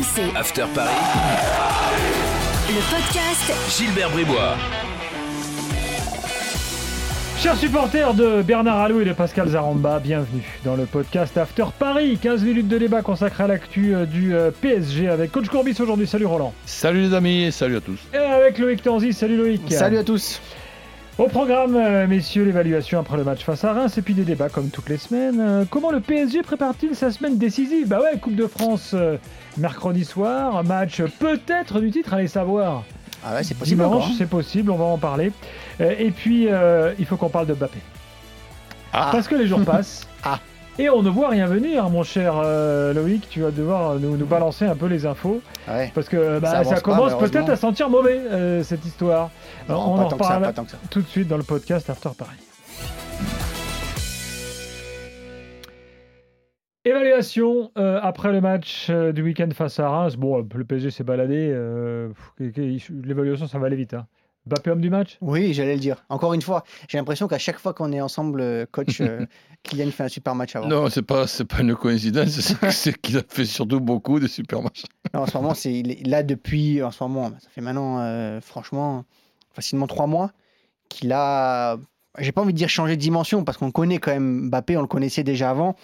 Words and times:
RMC. 0.00 0.34
After 0.34 0.64
Paris. 0.74 0.88
Le 2.68 2.90
podcast 2.90 3.52
Gilbert 3.76 4.10
Bribois. 4.10 4.56
Chers 7.38 7.56
supporters 7.56 8.14
de 8.14 8.40
Bernard 8.40 8.78
Allou 8.78 9.00
et 9.00 9.04
de 9.04 9.12
Pascal 9.12 9.48
Zaramba, 9.48 9.98
bienvenue 9.98 10.58
dans 10.64 10.74
le 10.74 10.86
podcast 10.86 11.36
After 11.36 11.66
Paris. 11.78 12.18
15 12.20 12.44
minutes 12.44 12.68
de 12.68 12.78
débat 12.78 13.02
consacré 13.02 13.44
à 13.44 13.46
l'actu 13.46 13.94
euh, 13.94 14.06
du 14.06 14.34
euh, 14.34 14.50
PSG 14.50 15.08
avec 15.08 15.32
Coach 15.32 15.48
Courbis 15.48 15.76
aujourd'hui. 15.80 16.06
Salut 16.06 16.26
Roland. 16.26 16.54
Salut 16.64 17.02
les 17.02 17.14
amis 17.14 17.44
et 17.44 17.50
salut 17.50 17.76
à 17.76 17.80
tous. 17.82 17.98
Et 18.14 18.16
avec 18.16 18.58
Loïc 18.58 18.82
Tanzi. 18.82 19.12
Salut 19.12 19.36
Loïc. 19.36 19.70
Salut 19.70 19.98
à 19.98 20.04
tous. 20.04 20.40
Au 21.20 21.28
programme, 21.28 21.76
euh, 21.76 22.06
messieurs, 22.06 22.44
l'évaluation 22.44 22.98
après 22.98 23.18
le 23.18 23.24
match 23.24 23.44
face 23.44 23.62
à 23.64 23.74
Reims 23.74 23.98
et 23.98 24.00
puis 24.00 24.14
des 24.14 24.24
débats 24.24 24.48
comme 24.48 24.70
toutes 24.70 24.88
les 24.88 24.96
semaines. 24.96 25.38
Euh, 25.38 25.64
comment 25.68 25.90
le 25.90 26.00
PSG 26.00 26.40
prépare-t-il 26.40 26.96
sa 26.96 27.10
semaine 27.10 27.36
décisive 27.36 27.88
Bah 27.88 28.00
ouais, 28.00 28.18
Coupe 28.18 28.36
de 28.36 28.46
France 28.46 28.92
euh, 28.94 29.18
mercredi 29.58 30.06
soir, 30.06 30.64
match 30.64 31.02
peut-être 31.18 31.78
du 31.80 31.90
titre, 31.90 32.14
allez 32.14 32.26
savoir. 32.26 32.84
Ah 33.22 33.34
ouais, 33.34 33.44
c'est 33.44 33.52
possible. 33.52 33.82
Dimanche, 33.82 34.04
hein. 34.06 34.14
c'est 34.16 34.30
possible, 34.30 34.70
on 34.70 34.76
va 34.76 34.86
en 34.86 34.96
parler. 34.96 35.30
Et 35.78 36.10
puis, 36.10 36.48
il 36.98 37.04
faut 37.04 37.18
qu'on 37.18 37.28
parle 37.28 37.48
de 37.48 37.52
Mbappé. 37.52 37.80
Ah. 38.94 39.10
Parce 39.12 39.28
que 39.28 39.34
les 39.34 39.46
jours 39.46 39.60
passent. 39.66 40.08
Ah. 40.24 40.38
Et 40.80 40.88
on 40.88 41.02
ne 41.02 41.10
voit 41.10 41.28
rien 41.28 41.46
venir, 41.46 41.90
mon 41.90 42.02
cher 42.02 42.32
euh, 42.42 42.94
Loïc. 42.94 43.28
Tu 43.28 43.42
vas 43.42 43.50
devoir 43.50 43.96
nous, 43.96 44.16
nous 44.16 44.24
balancer 44.24 44.64
un 44.64 44.74
peu 44.74 44.86
les 44.86 45.04
infos. 45.04 45.42
Ah 45.68 45.76
ouais. 45.76 45.92
Parce 45.94 46.08
que 46.08 46.38
bah, 46.38 46.64
Ça 46.64 46.80
commence 46.80 47.18
peut-être 47.18 47.50
à 47.50 47.56
sentir 47.56 47.90
mauvais, 47.90 48.18
euh, 48.18 48.62
cette 48.62 48.86
histoire. 48.86 49.28
Non, 49.68 49.76
on 49.76 49.94
en 49.98 50.08
ça, 50.08 50.14
reparle 50.16 50.54
ça. 50.68 50.78
tout 50.90 51.02
de 51.02 51.06
suite 51.06 51.28
dans 51.28 51.36
le 51.36 51.42
podcast 51.42 51.90
After 51.90 52.08
Paris. 52.16 52.30
Évaluation 56.86 57.70
euh, 57.76 58.00
après 58.02 58.32
le 58.32 58.40
match 58.40 58.86
euh, 58.88 59.12
du 59.12 59.22
week-end 59.22 59.48
face 59.54 59.78
à 59.78 59.88
Reims. 59.90 60.16
Bon, 60.16 60.38
le 60.54 60.64
PSG 60.64 60.90
s'est 60.90 61.04
baladé. 61.04 61.50
euh, 61.52 62.08
L'évaluation, 62.38 63.46
ça 63.46 63.58
va 63.58 63.66
aller 63.66 63.76
vite. 63.76 63.92
Hein. 63.92 64.06
Mbappé 64.46 64.70
homme 64.70 64.80
du 64.80 64.90
match? 64.90 65.18
Oui, 65.20 65.52
j'allais 65.52 65.74
le 65.74 65.80
dire. 65.80 66.04
Encore 66.08 66.32
une 66.32 66.42
fois, 66.42 66.64
j'ai 66.88 66.98
l'impression 66.98 67.28
qu'à 67.28 67.38
chaque 67.38 67.58
fois 67.58 67.74
qu'on 67.74 67.92
est 67.92 68.00
ensemble, 68.00 68.40
euh, 68.40 68.66
coach, 68.70 69.00
euh, 69.00 69.26
Kylian 69.62 69.90
fait 69.90 70.04
un 70.04 70.08
super 70.08 70.34
match 70.34 70.56
avant. 70.56 70.68
Non, 70.68 70.88
c'est 70.88 71.02
pas 71.02 71.26
c'est 71.26 71.44
pas 71.44 71.60
une 71.60 71.74
coïncidence, 71.76 72.28
c'est- 72.70 72.98
qu'il 73.00 73.18
a 73.18 73.22
fait 73.28 73.44
surtout 73.44 73.80
beaucoup 73.80 74.18
de 74.18 74.26
super 74.26 74.62
matchs. 74.62 74.84
Non, 75.12 75.20
en 75.20 75.26
ce 75.26 75.36
moment, 75.36 75.54
c'est 75.54 75.72
il 75.72 75.90
est 75.90 76.06
là 76.06 76.22
depuis. 76.22 76.82
En 76.82 76.90
ce 76.90 77.02
moment, 77.04 77.30
ça 77.38 77.48
fait 77.50 77.60
maintenant, 77.60 78.00
euh, 78.00 78.40
franchement, 78.40 79.04
facilement 79.52 79.86
trois 79.86 80.06
mois 80.06 80.32
qu'il 80.88 81.12
a. 81.12 81.76
J'ai 82.18 82.32
pas 82.32 82.42
envie 82.42 82.52
de 82.52 82.58
dire 82.58 82.68
changer 82.68 82.96
de 82.96 83.00
dimension 83.00 83.44
parce 83.44 83.56
qu'on 83.56 83.70
connaît 83.70 83.98
quand 83.98 84.10
même 84.10 84.48
Mbappé, 84.48 84.76
on 84.76 84.80
le 84.80 84.88
connaissait 84.88 85.22
déjà 85.22 85.50
avant, 85.50 85.76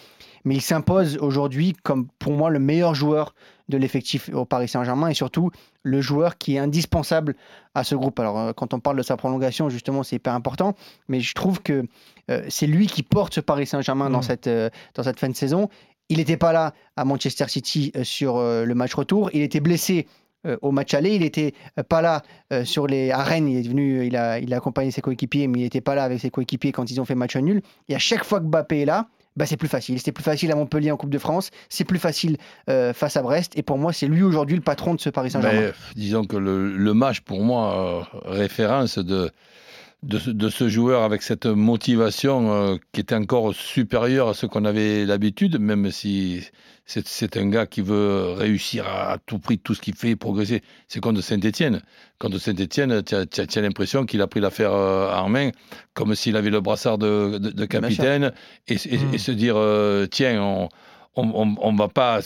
mais 0.45 0.57
il 0.57 0.61
s'impose 0.61 1.19
aujourd'hui 1.19 1.73
comme 1.85 2.09
pour 2.19 2.33
moi 2.33 2.51
le 2.51 2.59
meilleur 2.59 2.95
joueur 2.97 3.35
de 3.69 3.77
l'effectif 3.77 4.29
au 4.33 4.45
Paris 4.45 4.69
Saint-Germain 4.69 5.09
et 5.09 5.15
surtout 5.15 5.51
le 5.85 6.01
joueur 6.01 6.37
qui 6.37 6.57
est 6.57 6.59
indispensable 6.59 7.37
à 7.75 7.85
ce 7.85 7.95
groupe. 7.95 8.19
Alors 8.19 8.39
euh, 8.39 8.53
quand 8.53 8.75
on 8.75 8.81
parle 8.81 8.97
de 8.97 9.03
sa 9.03 9.17
prolongation, 9.17 9.69
justement, 9.69 10.03
c'est 10.03 10.17
hyper 10.17 10.35
important, 10.35 10.75
mais 11.09 11.21
je 11.21 11.33
trouve 11.35 11.63
que 11.63 11.85
euh, 12.31 12.43
c'est 12.49 12.67
lui 12.67 12.87
qui 12.89 13.03
porte 13.05 13.35
ce 13.35 13.41
Paris 13.41 13.67
Saint-Germain 13.67 14.11
dans 14.11 14.19
Mhm. 14.19 14.23
cette 14.25 14.47
euh, 14.49 14.69
dans 14.95 15.05
cette 15.05 15.21
fin 15.21 15.29
de 15.29 15.37
saison. 15.37 15.69
Il 16.09 16.19
n'était 16.19 16.37
pas 16.37 16.53
là 16.53 16.73
à 16.97 17.05
Manchester 17.05 17.47
City 17.49 17.93
sur 18.05 18.37
euh, 18.37 18.65
le 18.65 18.75
match 18.77 18.95
retour. 18.95 19.31
Il 19.33 19.43
était 19.43 19.59
blessé 19.61 20.07
euh, 20.47 20.57
au 20.63 20.71
match 20.71 20.95
aller. 20.95 21.15
Il 21.15 21.23
n'était 21.23 21.55
pas 21.89 22.01
là 22.01 22.23
euh, 22.53 22.65
sur 22.65 22.87
les 22.87 23.11
à 23.11 23.23
Rennes. 23.23 23.49
Il 23.49 23.59
est 23.59 23.69
venu, 23.69 24.07
il 24.07 24.17
a, 24.17 24.39
accompagné 24.57 24.91
ses 24.91 25.01
coéquipiers, 25.01 25.49
mais 25.49 25.61
il 25.61 25.63
n'était 25.63 25.81
pas 25.81 25.95
là 25.95 26.05
avec 26.05 26.21
ses 26.21 26.31
coéquipiers 26.31 26.73
quand 26.73 26.91
ils 26.91 27.01
ont 27.01 27.05
fait 27.05 27.15
match 27.15 27.37
nul. 27.37 27.63
Et 27.89 27.95
à 27.95 27.99
chaque 27.99 28.25
fois 28.25 28.41
que 28.41 28.45
Mbappé 28.47 28.83
est 28.83 28.85
là, 28.87 29.09
bah, 29.37 29.45
c'est 29.45 29.57
plus 29.57 29.69
facile. 29.69 29.99
C'était 29.99 30.13
plus 30.13 30.25
facile 30.25 30.51
à 30.51 30.55
Montpellier 30.55 30.91
en 30.91 30.97
Coupe 30.97 31.11
de 31.11 31.19
France. 31.19 31.51
C'est 31.69 31.85
plus 31.85 31.99
facile 31.99 32.39
euh, 32.71 32.93
face 32.93 33.17
à 33.17 33.23
Brest. 33.23 33.53
Et 33.57 33.63
pour 33.63 33.79
moi, 33.79 33.93
c'est 33.93 34.07
lui 34.07 34.23
aujourd'hui 34.23 34.57
le 34.57 34.63
patron 34.63 34.95
de 34.95 35.01
ce 35.01 35.11
Paris 35.11 35.31
Saint-Germain. 35.31 35.73
Disons 35.95 36.25
que 36.25 36.37
le, 36.37 36.95
match, 36.95 37.21
pour 37.21 37.43
moi, 37.43 38.07
euh, 38.15 38.31
référence 38.31 38.99
de, 38.99 39.31
de, 40.03 40.19
ce- 40.19 40.31
de 40.31 40.49
ce 40.49 40.69
joueur 40.69 41.03
avec 41.03 41.23
cette 41.23 41.47
motivation 41.47 42.53
euh, 42.53 42.77
qui 42.93 43.01
était 43.01 43.15
encore 43.15 43.55
supérieure 43.55 44.29
à 44.29 44.35
ce 44.35 44.47
qu'on 44.47 44.65
avait 44.65 45.05
l'habitude, 45.05 45.59
même 45.59 45.91
si 45.91 46.43
c'est 46.85 47.37
un 47.37 47.49
gars 47.49 47.67
qui 47.67 47.81
veut 47.81 48.33
réussir 48.37 48.87
à, 48.87 49.13
à 49.15 49.19
tout 49.19 49.41
prix 49.41 49.59
tout 49.59 49.75
ce 49.75 49.81
qu'il 49.81 49.95
fait, 49.97 50.15
progresser. 50.15 50.63
C'est 50.87 51.01
contre 51.01 51.21
Saint-Etienne. 51.21 51.81
Contre 52.21 52.39
Saint-Etienne, 52.39 53.03
tu 53.03 53.15
as, 53.17 53.61
l'impression 53.61 54.07
qu'il 54.07 54.23
a 54.23 54.29
pris 54.29 54.39
l'affaire 54.41 54.73
euh, 54.73 55.13
en 55.13 55.29
main, 55.29 55.51
comme 55.95 56.15
s'il 56.15 56.37
avait 56.37 56.51
le 56.51 56.61
brassard 56.61 56.99
de, 56.99 57.39
de- 57.39 57.51
de 57.51 57.65
capitaine, 57.65 58.33
et, 58.69 58.75
et- 58.75 58.99
Mm. 58.99 59.15
et 59.15 59.19
se 59.19 59.33
dire 59.33 59.55
euh, 59.57 60.07
tiens, 60.07 60.41
on 60.41 60.69
on 61.17 61.73
ne 61.73 61.79
va 61.79 61.89
pas 61.89 62.21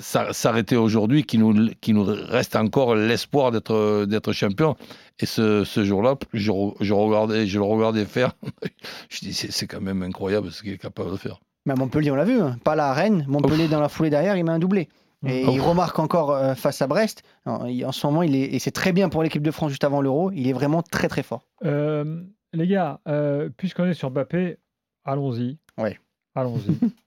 s'arrêter 0.00 0.76
aujourd'hui, 0.76 1.24
qu'il 1.24 1.40
nous, 1.40 1.68
qu'il 1.80 1.94
nous 1.94 2.04
reste 2.04 2.56
encore 2.56 2.94
l'espoir 2.94 3.50
d'être 3.52 4.04
d'être 4.06 4.32
champion. 4.32 4.76
Et 5.20 5.26
ce, 5.26 5.62
ce 5.64 5.84
jour-là, 5.84 6.16
je, 6.32 6.50
je, 6.80 6.92
regardais, 6.92 7.46
je 7.46 7.58
le 7.58 7.64
regardais 7.64 8.04
faire. 8.04 8.32
je 9.10 9.20
dis, 9.20 9.32
c'est 9.34 9.52
c'est 9.52 9.66
quand 9.66 9.80
même 9.80 10.02
incroyable 10.02 10.50
ce 10.50 10.62
qu'il 10.62 10.72
est 10.72 10.78
capable 10.78 11.12
de 11.12 11.16
faire. 11.16 11.38
Mais 11.66 11.72
à 11.72 11.76
Montpellier, 11.76 12.10
on 12.10 12.16
l'a 12.16 12.24
vu. 12.24 12.40
hein. 12.40 12.58
Pas 12.64 12.74
là 12.74 12.88
à 12.88 12.92
Rennes. 12.92 13.24
Montpellier, 13.28 13.68
dans 13.68 13.80
la 13.80 13.88
foulée 13.88 14.10
derrière, 14.10 14.36
il 14.36 14.44
met 14.44 14.50
un 14.50 14.58
doublé. 14.58 14.88
Et 15.26 15.46
Ouf. 15.46 15.54
il 15.54 15.60
remarque 15.60 15.98
encore 15.98 16.32
euh, 16.32 16.54
face 16.54 16.82
à 16.82 16.86
Brest. 16.86 17.22
Non, 17.46 17.64
il- 17.66 17.86
en 17.86 17.92
ce 17.92 18.06
moment, 18.06 18.22
il 18.22 18.34
est, 18.36 18.52
et 18.54 18.58
c'est 18.58 18.72
très 18.72 18.92
bien 18.92 19.08
pour 19.08 19.22
l'équipe 19.22 19.42
de 19.42 19.50
France 19.50 19.70
juste 19.70 19.84
avant 19.84 20.02
l'Euro. 20.02 20.30
Il 20.32 20.46
est 20.48 20.52
vraiment 20.52 20.82
très 20.82 21.08
très 21.08 21.22
fort. 21.22 21.46
Euh, 21.64 22.20
Les 22.52 22.66
gars, 22.66 23.00
euh, 23.08 23.48
puisqu'on 23.56 23.86
est 23.86 23.94
sur 23.94 24.10
Mbappé, 24.10 24.58
allons-y. 25.04 25.56
Ouais. 25.78 25.98
Allons-y. 26.34 26.76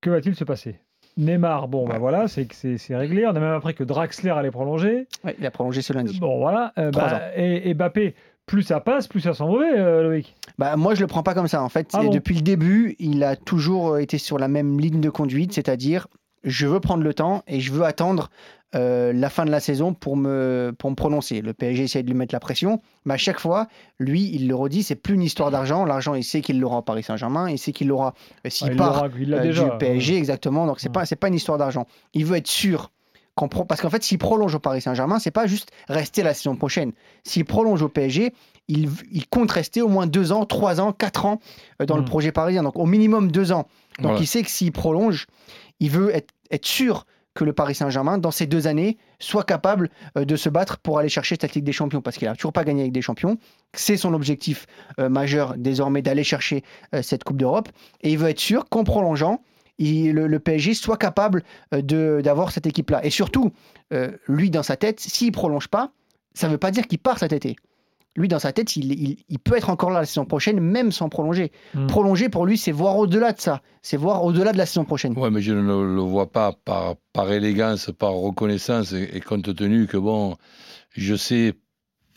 que 0.00 0.10
va-t-il 0.10 0.34
se 0.34 0.44
passer? 0.44 0.78
Neymar, 1.16 1.68
bon, 1.68 1.86
bah 1.86 1.98
voilà, 1.98 2.28
c'est 2.28 2.46
que 2.46 2.54
c'est 2.54 2.96
réglé. 2.96 3.26
On 3.26 3.30
a 3.30 3.32
même 3.40 3.54
appris 3.54 3.74
que 3.74 3.84
Draxler 3.84 4.30
allait 4.30 4.50
prolonger. 4.50 5.06
Ouais, 5.24 5.34
il 5.38 5.44
a 5.44 5.50
prolongé 5.50 5.82
ce 5.82 5.92
lundi. 5.92 6.18
Bon, 6.20 6.38
voilà. 6.38 6.72
euh, 6.78 6.90
bah, 6.92 7.22
et, 7.36 7.68
et 7.68 7.74
Mbappé, 7.74 8.14
plus 8.46 8.62
ça 8.62 8.80
passe, 8.80 9.08
plus 9.08 9.20
ça 9.20 9.34
sent 9.34 9.44
mauvais, 9.44 9.76
euh, 9.76 10.04
Loïc. 10.04 10.34
Bah, 10.56 10.76
moi, 10.76 10.94
je 10.94 11.00
le 11.00 11.06
prends 11.08 11.22
pas 11.24 11.34
comme 11.34 11.48
ça. 11.48 11.62
En 11.62 11.68
fait, 11.68 11.90
Ah 11.92 12.02
bon? 12.04 12.10
depuis 12.10 12.36
le 12.36 12.42
début, 12.42 12.94
il 13.00 13.24
a 13.24 13.34
toujours 13.36 13.98
été 13.98 14.18
sur 14.18 14.38
la 14.38 14.48
même 14.48 14.78
ligne 14.78 15.00
de 15.00 15.10
conduite, 15.10 15.52
c'est-à-dire 15.52 16.06
je 16.44 16.66
veux 16.66 16.80
prendre 16.80 17.02
le 17.02 17.12
temps 17.12 17.42
et 17.48 17.60
je 17.60 17.70
veux 17.72 17.82
attendre 17.84 18.30
euh, 18.74 19.12
la 19.12 19.30
fin 19.30 19.44
de 19.44 19.50
la 19.50 19.58
saison 19.60 19.94
pour 19.94 20.16
me, 20.16 20.72
pour 20.78 20.90
me 20.90 20.94
prononcer. 20.94 21.40
Le 21.42 21.52
PSG 21.52 21.84
essaie 21.84 22.02
de 22.02 22.08
lui 22.08 22.14
mettre 22.14 22.34
la 22.34 22.40
pression, 22.40 22.80
mais 23.04 23.14
à 23.14 23.16
chaque 23.16 23.40
fois, 23.40 23.66
lui, 23.98 24.30
il 24.32 24.46
le 24.48 24.54
redit, 24.54 24.82
c'est 24.82 24.94
plus 24.94 25.14
une 25.14 25.22
histoire 25.22 25.50
d'argent. 25.50 25.84
L'argent, 25.84 26.14
il 26.14 26.22
sait 26.24 26.40
qu'il 26.40 26.60
l'aura 26.60 26.78
au 26.78 26.82
Paris 26.82 27.02
Saint-Germain, 27.02 27.50
il 27.50 27.58
sait 27.58 27.72
qu'il 27.72 27.88
l'aura 27.88 28.14
euh, 28.46 28.50
s'il 28.50 28.68
Ah, 28.68 28.70
il 28.72 28.76
part 28.76 28.94
l'aura- 29.04 29.08
il 29.18 29.30
l'a 29.30 29.38
euh, 29.38 29.42
déjà. 29.42 29.64
du 29.64 29.78
PSG, 29.78 30.16
exactement. 30.16 30.66
Donc, 30.66 30.78
c'est 30.80 30.88
Ouais. 30.88 30.92
pas, 30.92 31.06
c'est 31.06 31.16
pas 31.16 31.28
une 31.28 31.34
histoire 31.34 31.58
d'argent. 31.58 31.86
Il 32.14 32.24
veut 32.26 32.36
être 32.36 32.46
sûr. 32.48 32.90
Parce 33.68 33.80
qu'en 33.80 33.88
fait, 33.88 34.02
s'il 34.02 34.18
prolonge 34.18 34.54
au 34.54 34.58
Paris 34.58 34.82
Saint-Germain, 34.82 35.18
c'est 35.18 35.30
pas 35.30 35.46
juste 35.46 35.70
rester 35.88 36.22
la 36.22 36.34
saison 36.34 36.56
prochaine. 36.56 36.92
S'il 37.24 37.46
prolonge 37.46 37.80
au 37.80 37.88
PSG, 37.88 38.34
il, 38.68 38.90
il 39.10 39.26
compte 39.28 39.50
rester 39.50 39.80
au 39.80 39.88
moins 39.88 40.06
deux 40.06 40.30
ans, 40.30 40.44
trois 40.44 40.78
ans, 40.78 40.92
quatre 40.92 41.24
ans 41.24 41.40
dans 41.86 41.96
le 41.96 42.04
projet 42.04 42.32
parisien. 42.32 42.62
Donc, 42.62 42.78
au 42.78 42.84
minimum 42.84 43.32
deux 43.32 43.50
ans. 43.52 43.66
Donc, 43.98 44.08
Voilà. 44.10 44.18
il 44.20 44.26
sait 44.26 44.42
que 44.42 44.50
s'il 44.50 44.72
prolonge, 44.72 45.26
il 45.78 45.88
veut 45.90 46.14
être, 46.14 46.28
être 46.50 46.66
sûr 46.66 47.06
que 47.34 47.44
le 47.44 47.52
Paris 47.52 47.74
Saint-Germain, 47.74 48.18
dans 48.18 48.30
ces 48.30 48.46
deux 48.46 48.66
années, 48.66 48.98
soit 49.18 49.44
capable 49.44 49.90
euh, 50.16 50.24
de 50.24 50.36
se 50.36 50.48
battre 50.48 50.78
pour 50.78 50.98
aller 50.98 51.08
chercher 51.08 51.36
cette 51.40 51.54
Ligue 51.54 51.64
des 51.64 51.72
Champions, 51.72 52.00
parce 52.00 52.16
qu'il 52.16 52.28
n'a 52.28 52.34
toujours 52.34 52.52
pas 52.52 52.64
gagné 52.64 52.82
avec 52.82 52.92
des 52.92 53.02
champions. 53.02 53.38
C'est 53.74 53.96
son 53.96 54.14
objectif 54.14 54.66
euh, 54.98 55.08
majeur 55.08 55.54
désormais 55.56 56.02
d'aller 56.02 56.24
chercher 56.24 56.64
euh, 56.94 57.02
cette 57.02 57.24
Coupe 57.24 57.36
d'Europe. 57.36 57.68
Et 58.02 58.10
il 58.10 58.18
veut 58.18 58.28
être 58.28 58.40
sûr 58.40 58.68
qu'en 58.68 58.84
prolongeant, 58.84 59.42
le, 59.78 60.38
PSG 60.38 60.74
soit 60.74 60.98
capable 60.98 61.42
d'avoir 61.72 62.52
cette 62.52 62.66
équipe-là. 62.66 63.02
Et 63.02 63.08
surtout, 63.08 63.50
lui, 64.28 64.50
dans 64.50 64.62
sa 64.62 64.76
tête, 64.76 65.00
s'il 65.00 65.32
prolonge 65.32 65.68
pas, 65.68 65.92
ça 66.34 66.48
ne 66.48 66.52
veut 66.52 66.58
pas 66.58 66.70
dire 66.70 66.86
qu'il 66.86 66.98
part 66.98 67.18
cet 67.18 67.32
été. 67.32 67.56
Lui, 68.16 68.26
dans 68.28 68.38
sa 68.40 68.52
tête, 68.52 68.74
il, 68.76 68.92
il- 68.92 69.24
il 69.28 69.38
peut 69.38 69.56
être 69.56 69.70
encore 69.70 69.90
là 69.90 70.00
la 70.00 70.06
saison 70.06 70.24
prochaine, 70.24 70.58
même 70.60 70.90
sans 70.90 71.08
prolonger. 71.08 71.52
Mm. 71.74 71.86
Prolonger, 71.86 72.28
pour 72.28 72.44
lui, 72.44 72.58
c'est 72.58 72.72
voir 72.72 72.96
au-delà 72.98 73.32
de 73.32 73.40
ça. 73.40 73.62
C'est 73.82 73.96
voir 73.96 74.24
au-delà 74.24 74.52
de 74.52 74.58
la 74.58 74.66
saison 74.66 74.84
prochaine. 74.84 75.16
Ouais, 75.16 75.30
mais 75.30 75.40
je 75.42 75.52
ne 75.52 75.60
le, 75.62 75.94
le 75.94 76.00
vois 76.00 76.30
pas 76.30 76.52
par, 76.64 76.96
par 77.12 77.30
élégance, 77.30 77.90
par 77.96 78.12
reconnaissance 78.12 78.92
et, 78.92 79.10
et 79.14 79.20
compte 79.20 79.54
tenu 79.54 79.86
que, 79.86 79.96
bon, 79.96 80.36
je 80.96 81.14
sais, 81.14 81.54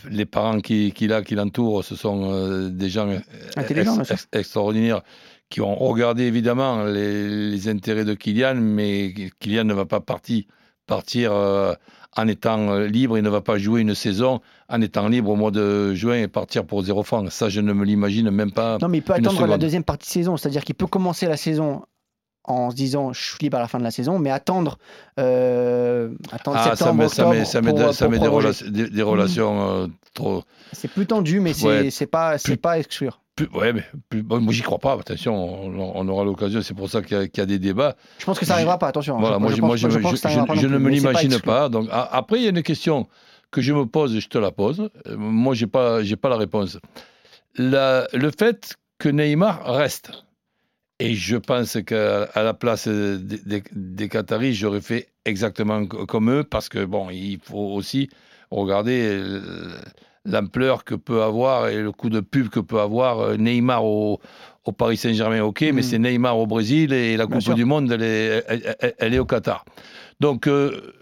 les 0.10 0.26
parents 0.26 0.60
qui- 0.62 0.92
qu'il 0.94 1.14
a, 1.14 1.22
qui 1.22 1.36
l'entourent, 1.36 1.84
ce 1.86 1.96
sont 1.96 2.32
euh, 2.32 2.70
des 2.70 2.90
gens 2.90 3.08
euh, 3.10 3.20
Intelligents, 3.56 3.94
bien 3.94 4.02
ex- 4.02 4.08
sûr. 4.08 4.16
ex- 4.16 4.28
extraordinaires 4.34 5.02
qui 5.50 5.62
ont 5.62 5.76
regardé 5.76 6.24
évidemment 6.24 6.84
les, 6.86 7.52
les 7.52 7.68
intérêts 7.70 8.04
de 8.06 8.16
Kylian, 8.16 8.56
mais 8.56 9.14
Kylian 9.40 9.66
ne 9.66 9.74
va 9.76 9.86
pas 9.86 10.00
partir, 10.00 10.44
partir 10.88 11.32
euh, 11.32 11.74
en 12.16 12.28
étant 12.28 12.72
euh, 12.72 12.88
libre, 12.88 13.18
il 13.18 13.24
ne 13.24 13.30
va 13.30 13.42
pas 13.42 13.58
jouer 13.58 13.82
une 13.82 13.96
saison 13.96 14.42
en 14.70 14.82
étant 14.82 15.08
libre 15.08 15.32
au 15.32 15.36
mois 15.36 15.52
de 15.52 15.94
juin 15.94 16.16
et 16.16 16.28
partir 16.28 16.66
pour 16.66 16.84
zéro 16.84 17.04
franc. 17.04 17.26
Ça, 17.30 17.50
je 17.50 17.62
ne 17.62 17.74
me 17.74 17.86
l'imagine 17.86 18.30
même 18.30 18.52
pas. 18.52 18.78
Non, 18.82 18.88
mais 18.88 19.00
il 19.00 19.02
peut 19.02 19.14
attendre 19.14 19.46
la 19.48 19.58
deuxième 19.58 19.84
partie 19.84 20.08
de 20.08 20.14
saison. 20.14 20.38
C'est-à-dire 20.38 20.64
qu'il 20.64 20.76
peut 20.76 20.88
commencer 20.88 21.28
la 21.28 21.38
saison 21.38 21.84
en 22.46 22.72
se 22.72 22.76
disant 22.76 23.14
je 23.14 23.22
suis 23.24 23.38
libre 23.42 23.58
à 23.58 23.62
la 23.62 23.68
fin 23.68 23.78
de 23.80 23.84
la 23.84 23.92
saison, 23.92 24.20
mais 24.20 24.30
attendre, 24.32 24.78
euh, 25.20 26.10
attendre 26.32 26.58
Ah, 26.60 26.64
ça 26.64 26.76
septembre, 26.76 27.04
met, 27.04 27.10
ça 27.10 27.24
met, 27.26 27.30
octobre 27.40 27.46
ça 27.46 27.62
met, 27.62 27.70
pour, 27.72 27.80
euh, 27.82 27.92
ça 27.94 28.06
pour 28.06 28.12
met 28.12 28.20
des, 28.20 28.26
prolonger. 28.28 28.48
rela- 28.50 28.70
des- 28.72 28.90
des 28.90 29.02
relations 29.02 29.70
euh, 29.84 29.88
trop. 30.14 30.44
C'est 30.72 30.90
plus 30.90 31.06
tendu, 31.06 31.40
mais 31.40 31.54
c'est 31.54 31.68
Ouais. 31.68 31.90
c'est 31.92 32.08
pas, 32.08 32.38
c'est 32.38 32.58
pas 32.58 32.78
exclure. 32.80 33.20
Plus, 33.36 33.48
ouais, 33.56 33.74
mais 33.74 33.84
plus, 34.10 34.22
bon, 34.22 34.40
moi 34.42 34.54
j'y 34.54 34.62
crois 34.62 34.78
pas. 34.78 34.94
Attention, 34.94 35.34
on, 35.36 35.92
on 35.96 36.08
aura 36.08 36.24
l'occasion. 36.24 36.62
C'est 36.62 36.76
pour 36.76 36.88
ça 36.90 37.02
qu'il 37.02 37.20
y, 37.20 37.30
qu 37.30 37.40
y, 37.40 37.44
a 37.44 37.46
des 37.48 37.58
débats. 37.58 37.96
Je 38.20 38.26
pense 38.26 38.38
que 38.38 38.46
ça 38.46 38.54
n'arrivera 38.54 38.78
pas. 38.78 38.88
Attention. 38.90 39.20
Voilà, 39.20 39.38
je, 39.38 39.40
moi, 39.42 39.52
je, 39.54 39.60
pense, 39.62 39.78
je, 39.80 39.86
arrivera 39.86 40.56
ne 40.68 40.78
me 40.78 40.90
l'imagine 40.90 41.40
pas. 41.40 41.68
Donc 41.70 41.88
a- 41.92 42.10
après, 42.16 42.38
il 42.38 42.44
y 42.44 42.46
a 42.46 42.50
une 42.50 42.62
question 42.62 43.08
que 43.50 43.62
je 43.62 43.74
me 43.74 43.86
pose 43.88 44.16
et 44.16 44.20
je 44.20 44.28
te 44.30 44.38
la 44.38 44.52
pose. 44.52 44.88
Moi, 45.18 45.56
j'ai 45.56 45.66
pas, 45.68 46.04
j'ai 46.04 46.16
pas 46.16 46.30
la 46.30 46.38
réponse. 46.38 46.78
La- 47.58 48.08
le 48.14 48.32
fait 48.38 48.76
que 49.00 49.10
Neymar 49.10 49.64
reste. 49.66 50.12
Et 51.00 51.16
je 51.16 51.36
pense 51.38 51.78
qu'à 51.86 52.30
la 52.36 52.54
place 52.54 52.88
des, 52.88 53.18
des, 53.40 53.64
des 53.74 54.10
Qataris, 54.10 54.54
j'aurais 54.54 54.82
fait 54.82 55.10
exactement 55.26 55.86
co- 55.86 56.06
comme 56.06 56.30
eux, 56.30 56.44
parce 56.44 56.70
que 56.70 56.86
bon, 56.86 57.10
il 57.10 57.40
faut 57.44 57.74
aussi 57.74 58.10
regarder 58.52 59.02
euh, 59.04 59.42
l'ampleur 60.24 60.84
que 60.84 60.96
peut 60.96 61.24
avoir 61.24 61.68
et 61.68 61.82
le 61.82 61.92
coup 61.92 62.10
de 62.10 62.20
pub 62.20 62.50
que 62.50 62.60
peut 62.60 62.80
avoir 62.80 63.20
euh, 63.20 63.38
Neymar 63.38 63.84
au, 63.84 64.22
au 64.66 64.72
Paris 64.72 64.98
Saint-Germain, 64.98 65.42
ok, 65.44 65.62
mais 65.62 65.72
Mhm. 65.74 65.82
c'est 65.82 66.00
Neymar 66.00 66.38
au 66.38 66.46
Brésil 66.48 66.94
et 66.94 67.18
la 67.18 67.26
Bien 67.26 67.36
Coupe 67.38 67.44
sûr. 67.46 67.56
du 67.56 67.66
Monde, 67.66 67.92
elle 67.92 68.04
est, 68.04 68.44
elle- 68.48 68.76
elle- 68.80 68.96
elle 69.00 69.14
est 69.16 69.20
au 69.20 69.26
Qatar. 69.26 69.66
Donc, 70.20 70.48
euh, 70.48 70.94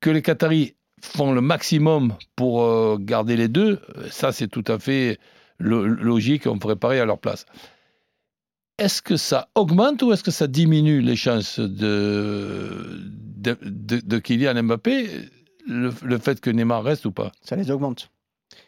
que 0.00 0.10
les 0.10 0.22
Qataris 0.22 0.74
font 1.02 1.32
le 1.32 1.40
maximum 1.40 2.14
pour 2.36 2.62
euh, 2.62 2.96
garder 2.98 3.36
les 3.36 3.48
deux, 3.48 3.80
ça 4.10 4.32
c'est 4.32 4.48
tout 4.48 4.64
à 4.68 4.78
fait 4.78 5.18
lo- 5.58 5.84
logique, 5.86 6.46
on 6.46 6.58
ferait 6.60 6.76
pareil 6.76 7.00
à 7.00 7.04
leur 7.04 7.18
place. 7.18 7.44
Est-ce 8.80 9.02
que 9.02 9.16
ça 9.16 9.48
augmente 9.54 10.02
ou 10.02 10.12
est-ce 10.12 10.24
que 10.24 10.30
ça 10.30 10.46
diminue 10.46 11.00
les 11.02 11.14
chances 11.16 11.60
de, 11.60 12.98
de, 13.36 13.56
de- 13.62 14.00
de 14.00 14.18
Kylian 14.18 14.62
Mbappé, 14.62 15.08
le, 15.68 15.92
le 16.02 16.18
fait 16.18 16.40
que 16.40 16.50
Neymar 16.50 16.82
reste 16.82 17.04
ou 17.04 17.12
pas? 17.12 17.30
Ça 17.42 17.56
les 17.56 17.70
augmente. 17.70 18.10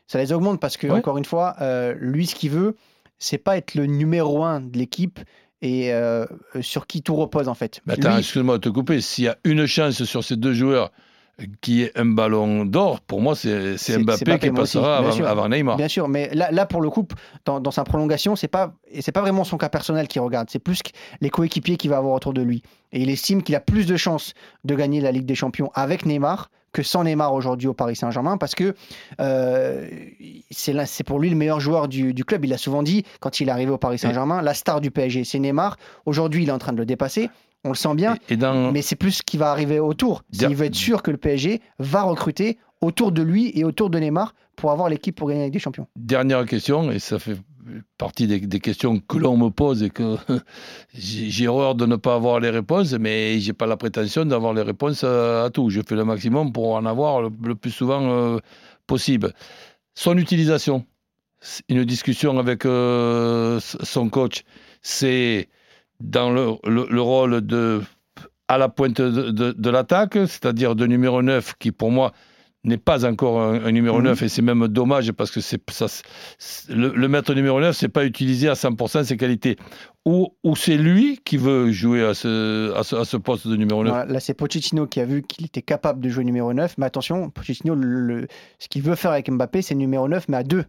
Ça 0.06 0.18
les 0.18 0.32
augmente 0.32 0.60
parce 0.60 0.76
que, 0.76 0.86
Ouais. 0.86 0.98
encore 0.98 1.18
une 1.18 1.24
fois, 1.24 1.56
euh, 1.60 1.94
lui, 1.98 2.26
ce 2.26 2.34
qu'il 2.34 2.50
veut, 2.50 2.76
c'est 3.18 3.38
pas 3.38 3.56
être 3.56 3.74
le 3.74 3.86
numéro 3.86 4.44
un 4.44 4.60
de 4.60 4.76
l'équipe 4.78 5.18
et 5.62 5.92
euh, 5.94 6.26
sur 6.60 6.86
qui 6.86 7.02
tout 7.02 7.14
repose, 7.16 7.48
en 7.48 7.54
fait. 7.54 7.80
Mais 7.86 7.94
attends, 7.94 8.10
Lui, 8.12 8.18
excuse-moi 8.18 8.58
de 8.58 8.62
te 8.62 8.68
couper. 8.68 9.00
S'il 9.00 9.24
y 9.24 9.28
a 9.28 9.38
une 9.44 9.66
chance 9.66 10.02
sur 10.04 10.22
ces 10.24 10.36
deux 10.36 10.52
joueurs 10.54 10.92
qui 11.60 11.82
est 11.82 11.98
un 11.98 12.04
ballon 12.04 12.64
d'or, 12.64 13.00
pour 13.00 13.20
moi, 13.20 13.34
c'est 13.34 13.76
Mbappé, 13.98 14.38
qui 14.38 14.50
passera 14.50 14.98
avant, 14.98 15.12
sûr. 15.12 15.26
avant 15.26 15.48
Neymar. 15.48 15.76
Bien 15.76 15.88
sûr, 15.88 16.08
mais 16.08 16.30
là, 16.34 16.50
là 16.50 16.66
pour 16.66 16.80
le 16.80 16.90
coup, 16.90 17.06
dans, 17.44 17.60
dans 17.60 17.70
sa 17.70 17.84
prolongation, 17.84 18.36
c'est 18.36 18.48
pas 18.48 18.74
et 18.90 19.02
c'est 19.02 19.12
pas 19.12 19.22
vraiment 19.22 19.44
son 19.44 19.56
cas 19.58 19.68
personnel 19.68 20.08
qui 20.08 20.18
regarde, 20.18 20.48
c'est 20.50 20.58
plus 20.58 20.82
que 20.82 20.90
les 21.20 21.30
coéquipiers 21.30 21.76
qu'il 21.76 21.90
va 21.90 21.96
avoir 21.96 22.14
autour 22.14 22.32
de 22.32 22.42
lui. 22.42 22.62
Et 22.92 23.00
il 23.00 23.10
estime 23.10 23.42
qu'il 23.42 23.54
a 23.54 23.60
plus 23.60 23.86
de 23.86 23.96
chances 23.96 24.34
de 24.64 24.74
gagner 24.74 25.00
la 25.00 25.12
Ligue 25.12 25.26
des 25.26 25.34
Champions 25.34 25.70
avec 25.74 26.04
Neymar 26.06 26.50
que 26.72 26.82
sans 26.82 27.04
Neymar 27.04 27.34
aujourd'hui 27.34 27.68
au 27.68 27.74
Paris 27.74 27.96
Saint-Germain, 27.96 28.38
parce 28.38 28.54
que 28.54 28.74
euh, 29.20 29.88
c'est 30.50 31.04
pour 31.04 31.18
lui 31.18 31.28
le 31.28 31.36
meilleur 31.36 31.60
joueur 31.60 31.86
du, 31.86 32.14
du 32.14 32.24
club. 32.24 32.44
Il 32.44 32.48
l'a 32.48 32.58
souvent 32.58 32.82
dit 32.82 33.04
quand 33.20 33.40
il 33.40 33.48
est 33.48 33.52
arrivé 33.52 33.70
au 33.70 33.78
Paris 33.78 33.98
Saint-Germain, 33.98 34.40
la 34.42 34.54
star 34.54 34.80
du 34.80 34.90
PSG, 34.90 35.24
c'est 35.24 35.38
Neymar. 35.38 35.76
Aujourd'hui, 36.06 36.44
il 36.44 36.48
est 36.48 36.52
en 36.52 36.58
train 36.58 36.72
de 36.72 36.78
le 36.78 36.86
dépasser. 36.86 37.28
On 37.64 37.70
le 37.70 37.74
sent 37.74 37.94
bien. 37.94 38.16
Et 38.28 38.36
dans, 38.36 38.72
Mais 38.72 38.82
c'est 38.82 38.96
plus 38.96 39.12
ce 39.12 39.22
qui 39.22 39.36
va 39.36 39.50
arriver 39.50 39.78
autour. 39.78 40.22
Il 40.32 40.54
veut 40.54 40.66
être 40.66 40.74
sûr 40.74 41.02
que 41.02 41.10
le 41.10 41.16
PSG 41.16 41.60
va 41.78 42.02
recruter 42.02 42.58
autour 42.80 43.12
de 43.12 43.22
lui 43.22 43.52
et 43.54 43.64
autour 43.64 43.90
de 43.90 43.98
Neymar 43.98 44.34
pour 44.56 44.72
avoir 44.72 44.88
l'équipe 44.88 45.16
pour 45.16 45.28
gagner 45.28 45.42
avec 45.42 45.52
des 45.52 45.58
champions. 45.58 45.86
Dernière 45.96 46.44
question, 46.44 46.90
et 46.90 46.98
ça 46.98 47.18
fait 47.18 47.36
partie 47.96 48.26
des, 48.26 48.40
des 48.40 48.60
questions 48.60 48.98
que 48.98 49.18
l'on 49.18 49.36
me 49.36 49.50
pose 49.50 49.82
et 49.82 49.90
que 49.90 50.16
j'ai 50.94 51.48
horreur 51.48 51.74
de 51.74 51.86
ne 51.86 51.96
pas 51.96 52.14
avoir 52.14 52.40
les 52.40 52.50
réponses, 52.50 52.92
mais 52.92 53.38
j'ai 53.38 53.52
pas 53.52 53.66
la 53.66 53.76
prétention 53.76 54.24
d'avoir 54.24 54.52
les 54.52 54.62
réponses 54.62 55.04
à, 55.04 55.44
à 55.44 55.50
tout. 55.50 55.70
Je 55.70 55.80
fais 55.86 55.94
le 55.94 56.04
maximum 56.04 56.52
pour 56.52 56.74
en 56.74 56.84
avoir 56.84 57.22
le, 57.22 57.30
le 57.44 57.54
plus 57.54 57.70
souvent 57.70 58.02
euh, 58.02 58.38
possible. 58.86 59.32
Son 59.94 60.16
utilisation, 60.18 60.84
une 61.68 61.84
discussion 61.84 62.38
avec 62.38 62.66
euh, 62.66 63.60
son 63.60 64.08
coach, 64.08 64.42
c'est 64.82 65.48
dans 66.02 66.30
le, 66.30 66.50
le- 66.68 66.86
le 66.90 67.00
rôle 67.00 67.40
de 67.40 67.80
à 68.48 68.58
la 68.58 68.68
pointe 68.68 69.00
de, 69.00 69.30
de- 69.30 69.52
de 69.52 69.70
l'attaque, 69.70 70.14
c'est-à-dire 70.14 70.74
de 70.74 70.86
numéro 70.86 71.22
9 71.22 71.54
qui 71.58 71.72
pour 71.72 71.90
moi 71.90 72.12
n'est 72.64 72.76
pas 72.76 73.04
encore 73.06 73.40
un, 73.40 73.64
un 73.64 73.72
numéro 73.72 73.98
Mhm. 73.98 74.04
9 74.04 74.22
et 74.22 74.28
c'est 74.28 74.42
même 74.42 74.68
dommage 74.68 75.10
parce 75.12 75.30
que 75.30 75.40
c'est 75.40 75.60
ça 75.70 75.86
le, 76.68 76.92
le 76.94 77.08
maître 77.08 77.34
numéro 77.34 77.60
9 77.60 77.74
c'est 77.76 77.88
pas 77.88 78.04
utilisé 78.04 78.48
à 78.48 78.52
100% 78.54 79.04
ses 79.04 79.16
qualités 79.16 79.56
ou, 80.04 80.28
ou 80.44 80.54
c'est 80.54 80.76
lui 80.76 81.18
qui 81.24 81.36
veut 81.38 81.72
jouer 81.72 82.04
à 82.04 82.14
ce, 82.14 82.72
à 82.76 82.82
ce, 82.84 82.96
à 82.96 83.04
ce 83.04 83.16
poste 83.16 83.48
de 83.48 83.56
numéro 83.56 83.82
9 83.82 83.92
Voilà, 83.92 84.12
là, 84.12 84.20
c'est 84.20 84.34
Pochettino 84.34 84.86
qui 84.86 85.00
a 85.00 85.04
vu 85.06 85.22
qu'il 85.22 85.46
était 85.46 85.62
capable 85.62 86.00
de 86.00 86.08
jouer 86.08 86.24
numéro 86.24 86.52
9. 86.52 86.74
Mais 86.78 86.86
attention, 86.86 87.30
Pochettino, 87.30 87.74
le- 87.74 88.00
le- 88.06 88.26
ce 88.58 88.68
qu'il 88.68 88.82
veut 88.82 88.96
faire 88.96 89.12
avec 89.12 89.30
Mbappé, 89.30 89.62
c'est 89.62 89.74
numéro 89.76 90.08
9, 90.08 90.26
mais 90.28 90.36
à 90.38 90.42
2. 90.42 90.64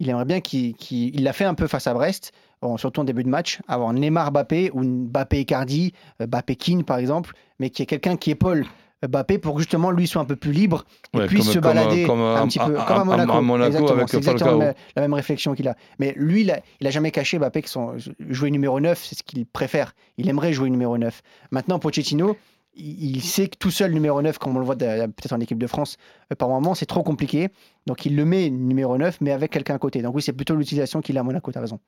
Il 0.00 0.08
aimerait 0.10 0.24
bien 0.24 0.40
qu'il 0.40 0.74
il 0.90 1.22
l'a 1.24 1.32
fait 1.32 1.44
un 1.44 1.54
peu 1.54 1.66
face 1.66 1.86
à 1.86 1.94
Brest, 1.94 2.32
surtout 2.76 3.00
en 3.00 3.04
début 3.04 3.24
de 3.24 3.28
match, 3.28 3.58
avoir 3.68 3.92
Neymar 3.92 4.30
Mbappé 4.32 4.70
ou 4.72 4.82
Mbappé 4.84 5.40
Icardi, 5.40 5.92
euh, 6.22 6.26
Mbappé 6.26 6.56
Keane 6.56 6.84
par 6.84 6.98
exemple, 6.98 7.34
mais 7.58 7.70
qu'il 7.70 7.82
y 7.82 7.84
ait 7.84 7.86
quelqu'un 7.86 8.16
qui 8.16 8.30
épaule 8.30 8.64
Mbappé 9.08 9.38
pour 9.38 9.54
que 9.54 9.60
justement 9.60 9.90
lui 9.92 10.06
soit 10.08 10.20
un 10.22 10.24
peu 10.24 10.34
plus 10.34 10.50
libre 10.52 10.84
et 11.14 11.18
Ouais, 11.18 11.26
puisse 11.26 11.44
comme- 11.44 11.54
se 11.54 11.58
balader 11.60 12.04
comme 12.04 12.20
un 12.20 12.34
à- 12.42 12.46
petit 12.46 12.58
peu 12.58 12.78
à- 12.78 12.84
comme 12.84 12.98
à 12.98 13.04
Monaco. 13.04 13.32
à 13.32 13.40
Monaco 13.42 13.66
Exactement, 13.70 13.96
avec 13.98 14.08
c'est 14.08 14.16
exactement 14.18 14.58
la, 14.58 14.74
la 14.96 15.02
même 15.02 15.14
réflexion 15.14 15.54
qu'il 15.54 15.68
a. 15.68 15.76
Mais 16.00 16.14
lui, 16.16 16.40
il 16.42 16.50
a, 16.50 16.60
il 16.80 16.86
a 16.86 16.90
jamais 16.90 17.10
caché 17.12 17.38
Mbappé 17.38 17.62
que 17.62 17.68
son, 17.68 17.94
jouer 18.28 18.50
numéro 18.50 18.80
9, 18.80 19.04
c'est 19.04 19.16
ce 19.16 19.22
qu'il 19.22 19.46
préfère. 19.46 19.94
Il 20.16 20.28
aimerait 20.28 20.52
jouer 20.52 20.68
numéro 20.70 20.98
9. 20.98 21.22
Maintenant, 21.52 21.78
Pochettino, 21.78 22.36
il, 22.78 23.20
sait 23.22 23.48
que 23.48 23.56
tout 23.58 23.70
seul 23.70 23.92
numéro 23.92 24.20
9, 24.22 24.38
comme 24.38 24.56
on 24.56 24.60
le 24.60 24.64
voit 24.64 24.76
peut-être 24.76 25.32
en 25.32 25.40
équipe 25.40 25.58
de 25.58 25.66
France, 25.66 25.96
euh, 26.32 26.36
par 26.36 26.48
moment, 26.48 26.74
c'est 26.74 26.86
trop 26.86 27.02
compliqué. 27.02 27.48
Donc 27.86 28.06
il 28.06 28.16
le 28.16 28.24
met 28.24 28.50
numéro 28.50 28.96
9, 28.96 29.20
mais 29.20 29.32
avec 29.32 29.50
quelqu'un 29.50 29.74
à 29.74 29.78
côté. 29.78 30.02
Donc 30.02 30.14
oui, 30.14 30.22
c'est 30.22 30.32
plutôt 30.32 30.54
l'utilisation 30.54 31.00
qu'il 31.00 31.16
a 31.18 31.20
à 31.20 31.24
Monaco, 31.24 31.50
tu 31.52 31.58
as 31.58 31.60
raison. 31.60 31.80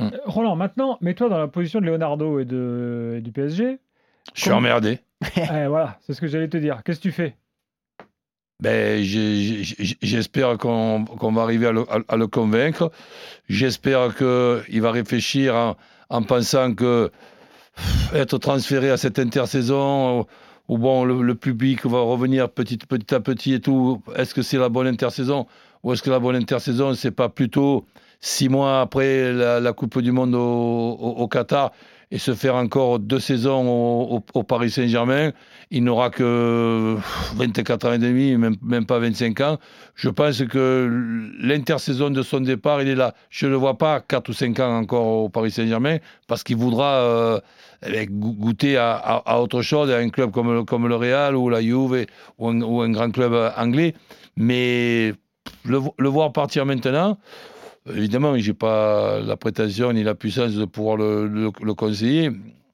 Euh, 0.00 0.10
Roland, 0.24 0.56
maintenant, 0.56 0.98
mets-toi 1.00 1.28
dans 1.28 1.38
la 1.38 1.48
position 1.48 1.80
de 1.80 1.86
Leonardo 1.86 2.38
et, 2.40 2.44
de, 2.44 3.16
et 3.18 3.20
du 3.20 3.32
PSG. 3.32 3.78
je 4.34 4.40
suis 4.40 4.50
emmerdé 4.50 5.00
Eh, 5.36 5.66
voilà, 5.68 5.98
c'est 6.00 6.14
ce 6.14 6.20
que 6.20 6.26
j'allais 6.26 6.48
te 6.48 6.56
dire. 6.56 6.82
Qu'est-ce 6.84 6.98
que 6.98 7.02
tu 7.04 7.12
fais? 7.12 7.36
Ben, 8.62 9.02
j'espère 9.02 10.58
qu'on 10.58 11.04
va 11.04 11.42
arriver 11.42 11.66
à 11.68 11.72
le, 11.72 11.80
à- 11.90 12.00
à 12.08 12.16
le 12.16 12.26
convaincre. 12.26 12.90
J'espère 13.48 14.14
qu'il 14.14 14.82
va 14.82 14.90
réfléchir 14.90 15.54
en, 15.54 15.76
en 16.10 16.22
pensant 16.22 16.74
que 16.74 17.10
être 18.14 18.38
transféré 18.38 18.90
à 18.90 18.96
cette 18.96 19.18
intersaison, 19.18 20.26
où 20.68 20.78
bon, 20.78 21.04
le, 21.04 21.34
public 21.34 21.84
va 21.86 22.00
revenir 22.00 22.48
petit, 22.48 22.78
petit 22.78 23.14
à 23.14 23.20
petit 23.20 23.54
et 23.54 23.60
tout, 23.60 24.02
est-ce 24.16 24.34
que 24.34 24.42
c'est 24.42 24.58
la 24.58 24.68
bonne 24.68 24.86
intersaison? 24.86 25.46
Ou 25.82 25.92
est-ce 25.92 26.02
que 26.02 26.10
la 26.10 26.18
bonne 26.18 26.36
intersaison, 26.36 26.94
c'est 26.94 27.10
pas 27.10 27.28
plutôt 27.28 27.86
six 28.20 28.48
mois 28.48 28.80
après 28.82 29.32
la, 29.32 29.72
Coupe 29.72 30.00
du 30.00 30.12
Monde 30.12 30.34
au, 30.34 31.28
Qatar 31.28 31.72
et 32.10 32.18
se 32.18 32.34
faire 32.34 32.56
encore 32.56 32.98
deux 32.98 33.20
saisons 33.20 34.22
au, 34.34 34.42
Paris 34.42 34.70
Saint-Germain 34.70 35.32
il 35.72 35.84
n'aura 35.84 36.10
que 36.10 36.96
24 37.36 37.88
ans 37.88 37.92
et 37.92 37.98
demi, 37.98 38.36
même, 38.36 38.56
même 38.60 38.84
pas 38.84 38.98
25 38.98 39.40
ans. 39.40 39.58
Je 39.94 40.08
pense 40.08 40.42
que 40.44 41.32
l'intersaison 41.40 42.10
de 42.10 42.22
son 42.22 42.40
départ, 42.40 42.82
il 42.82 42.88
est 42.88 42.96
là. 42.96 43.14
Je 43.30 43.46
ne 43.46 43.52
le 43.52 43.56
vois 43.56 43.78
pas 43.78 44.00
4 44.00 44.28
ou 44.30 44.32
5 44.32 44.58
ans 44.58 44.78
encore 44.78 45.06
au 45.06 45.28
Paris 45.28 45.52
Saint-Germain, 45.52 45.98
parce 46.26 46.42
qu'il 46.42 46.56
voudra 46.56 46.94
euh, 46.94 47.40
eh, 47.86 48.06
go- 48.06 48.32
goûter 48.32 48.76
à, 48.78 49.40
autre 49.40 49.62
chose, 49.62 49.92
à 49.92 49.98
un 49.98 50.08
club 50.08 50.32
comme, 50.32 50.52
le- 50.52 50.64
comme 50.64 50.88
le 50.88 50.96
Real 50.96 51.36
ou 51.36 51.48
la 51.48 51.62
Juve 51.62 52.06
ou 52.38 52.48
un, 52.80 52.90
grand 52.90 53.12
club 53.12 53.32
anglais. 53.56 53.94
Mais 54.36 55.14
le 55.66 56.08
voir 56.08 56.32
partir 56.32 56.66
maintenant, 56.66 57.16
évidemment, 57.86 58.36
je 58.38 58.48
n'ai 58.48 58.54
pas 58.54 59.20
la 59.20 59.36
prétention 59.36 59.92
ni 59.92 60.02
la 60.02 60.14
puissance 60.14 60.52
de 60.54 60.64
pouvoir 60.64 60.96
le, 60.96 61.26
le- 61.26 61.50
le 61.62 61.74
conseiller, 61.74 62.30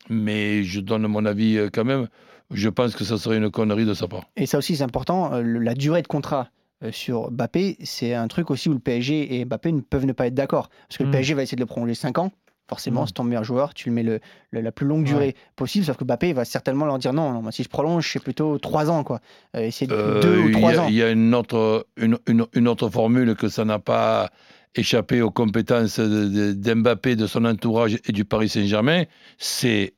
mais 0.09 0.63
je 0.65 0.81
donne 0.81 1.07
mon 1.07 1.25
avis 1.25 1.57
euh, 1.59 1.69
quand 1.73 1.85
même. 1.85 2.09
Je 2.53 2.69
pense 2.69 2.95
que 2.95 3.05
ça 3.05 3.19
serait 3.19 3.39
une 3.39 3.51
connerie 3.51 3.85
de 3.87 3.95
sa 3.95 4.07
part. 4.07 4.25
Et 4.37 4.47
ça 4.47 4.59
aussi, 4.59 4.77
c'est 4.77 4.85
important. 4.85 5.33
euh, 5.35 5.43
la 5.43 5.75
durée 5.75 6.03
de 6.03 6.07
contrat 6.07 6.49
euh, 6.85 6.93
sur 6.93 7.31
Mbappé, 7.33 7.77
c'est 7.83 8.15
un 8.15 8.29
truc 8.29 8.51
aussi 8.51 8.69
où 8.69 8.73
le 8.73 8.79
PSG 8.79 9.37
et 9.41 9.45
Mbappé 9.45 9.73
ne 9.73 9.81
peuvent 9.81 10.07
ne 10.07 10.13
pas 10.13 10.27
être 10.29 10.35
d'accord. 10.35 10.69
Parce 10.89 10.99
que 10.99 11.03
le 11.03 11.09
Mm. 11.09 11.13
PSG 11.13 11.35
va 11.35 11.43
essayer 11.43 11.57
de 11.57 11.63
le 11.63 11.67
prolonger 11.67 11.95
5 11.95 12.19
ans. 12.19 12.31
Forcément, 12.69 13.07
c'est 13.07 13.13
ton 13.13 13.23
meilleur 13.23 13.45
joueur, 13.45 13.75
tu 13.75 13.89
le 13.91 13.95
mets 13.95 14.03
le, 14.03 14.19
le- 14.51 14.61
la 14.61 14.73
plus 14.73 14.87
longue 14.87 15.05
durée 15.05 15.37
possible, 15.55 15.85
sauf 15.85 15.97
que 15.97 16.03
Mbappé 16.05 16.33
va 16.33 16.45
certainement 16.45 16.85
leur 16.85 16.99
dire 16.99 17.13
non, 17.13 17.33
non 17.33 17.41
moi, 17.41 17.53
si 17.53 17.63
je 17.63 17.69
prolonge, 17.69 18.09
c'est 18.13 18.19
plutôt 18.23 18.59
3 18.59 18.91
ans. 18.91 19.05
Quoi. 19.05 19.21
Euh, 19.57 19.69
c'est 19.71 19.87
2 19.87 19.95
Euh, 19.95 20.43
ou 20.43 20.49
il 20.49 20.51
y 20.51 20.53
3 20.61 20.73
a- 20.73 20.83
ans. 20.83 20.87
Il 20.89 20.95
y 20.95 21.03
a 21.03 21.11
une 21.11 21.33
autre, 21.35 21.87
une, 21.97 22.19
une- 22.29 22.47
une 22.55 22.67
autre 22.69 22.89
formule 22.89 23.35
que 23.37 23.49
ça 23.49 23.65
n'a 23.65 23.79
pas 23.79 24.31
échappé 24.77 25.23
aux 25.23 25.31
compétences 25.31 25.99
de- 25.99 26.29
de- 26.29 26.53
d'Mbappé, 26.53 27.17
de 27.17 27.27
son 27.27 27.45
entourage 27.45 27.99
et 28.07 28.13
du 28.13 28.25
Paris 28.25 28.49
Saint-Germain. 28.49 29.05
C'est 29.39 29.95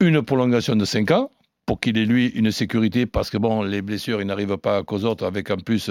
une 0.00 0.22
prolongation 0.22 0.76
de 0.76 0.84
5 0.84 1.10
ans 1.10 1.30
pour 1.66 1.78
qu'il 1.78 1.96
ait 1.96 2.04
lui 2.06 2.26
une 2.28 2.50
sécurité 2.50 3.06
parce 3.06 3.30
que 3.30 3.38
bon, 3.38 3.62
les 3.62 3.82
blessures, 3.82 4.20
il 4.20 4.26
n'arrive 4.26 4.56
pas 4.56 4.82
qu'aux 4.82 5.04
autres 5.04 5.24
avec 5.24 5.50
en 5.50 5.56
plus 5.58 5.90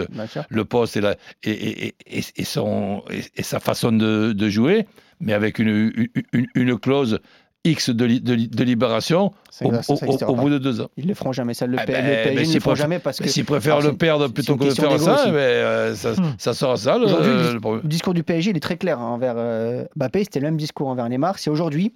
le 0.49 0.65
poste 0.65 0.97
et, 0.97 1.01
la, 1.01 1.15
et, 1.43 1.87
et- 1.87 1.95
et- 2.35 2.43
son, 2.43 3.03
sa 3.41 3.59
façon 3.61 3.91
de, 3.93 4.33
de 4.33 4.49
jouer, 4.49 4.85
mais 5.21 5.31
avec 5.33 5.59
une, 5.59 5.93
une, 6.33 6.47
une 6.55 6.77
clause 6.77 7.19
X 7.63 7.89
de, 7.91 8.05
li- 8.05 8.21
de 8.21 8.33
li- 8.33 8.47
de 8.47 8.63
libération 8.63 9.33
Ça, 9.51 9.65
au, 9.67 9.71
ça, 9.73 9.83
ça 9.83 9.93
au- 9.93 9.95
existera 10.05 10.31
au 10.31 10.35
pas. 10.35 10.41
bout 10.41 10.49
de 10.49 10.57
deux 10.57 10.81
ans. 10.81 10.89
Ils 10.97 11.07
le 11.07 11.13
feront 11.13 11.31
jamais. 11.31 11.53
Ça, 11.53 11.67
le, 11.67 11.77
P- 11.77 11.83
ben, 11.87 12.05
le 12.05 12.23
PSG 12.23 12.39
ne 12.39 12.43
s'ils 12.45 12.53
le 12.55 12.59
préfèrent- 12.61 12.75
jamais 12.75 12.99
parce 12.99 13.19
que. 13.19 13.27
S'ils 13.29 13.45
préfèrent 13.45 13.77
Alors, 13.77 13.91
le 13.91 13.97
perdre 13.97 14.27
plutôt 14.29 14.55
que 14.57 14.65
de 14.65 14.69
faire 14.71 14.99
ça, 14.99 15.25
mais, 15.27 15.37
euh, 15.37 15.93
ça, 15.95 16.13
Hmm. 16.13 16.33
ça 16.39 16.53
sera 16.53 16.75
ça 16.77 16.97
le, 16.97 17.05
le 17.05 17.87
discours 17.87 18.13
du 18.15 18.23
PSG 18.23 18.49
il 18.51 18.57
est 18.57 18.61
très 18.61 18.77
clair 18.77 18.99
hein, 18.99 19.05
envers 19.09 19.35
euh, 19.37 19.83
Mbappé. 19.95 20.23
C'était 20.23 20.39
le 20.39 20.45
même 20.47 20.57
discours 20.57 20.87
envers 20.87 21.07
Neymar. 21.07 21.37
C'est 21.37 21.49
aujourd'hui, 21.51 21.93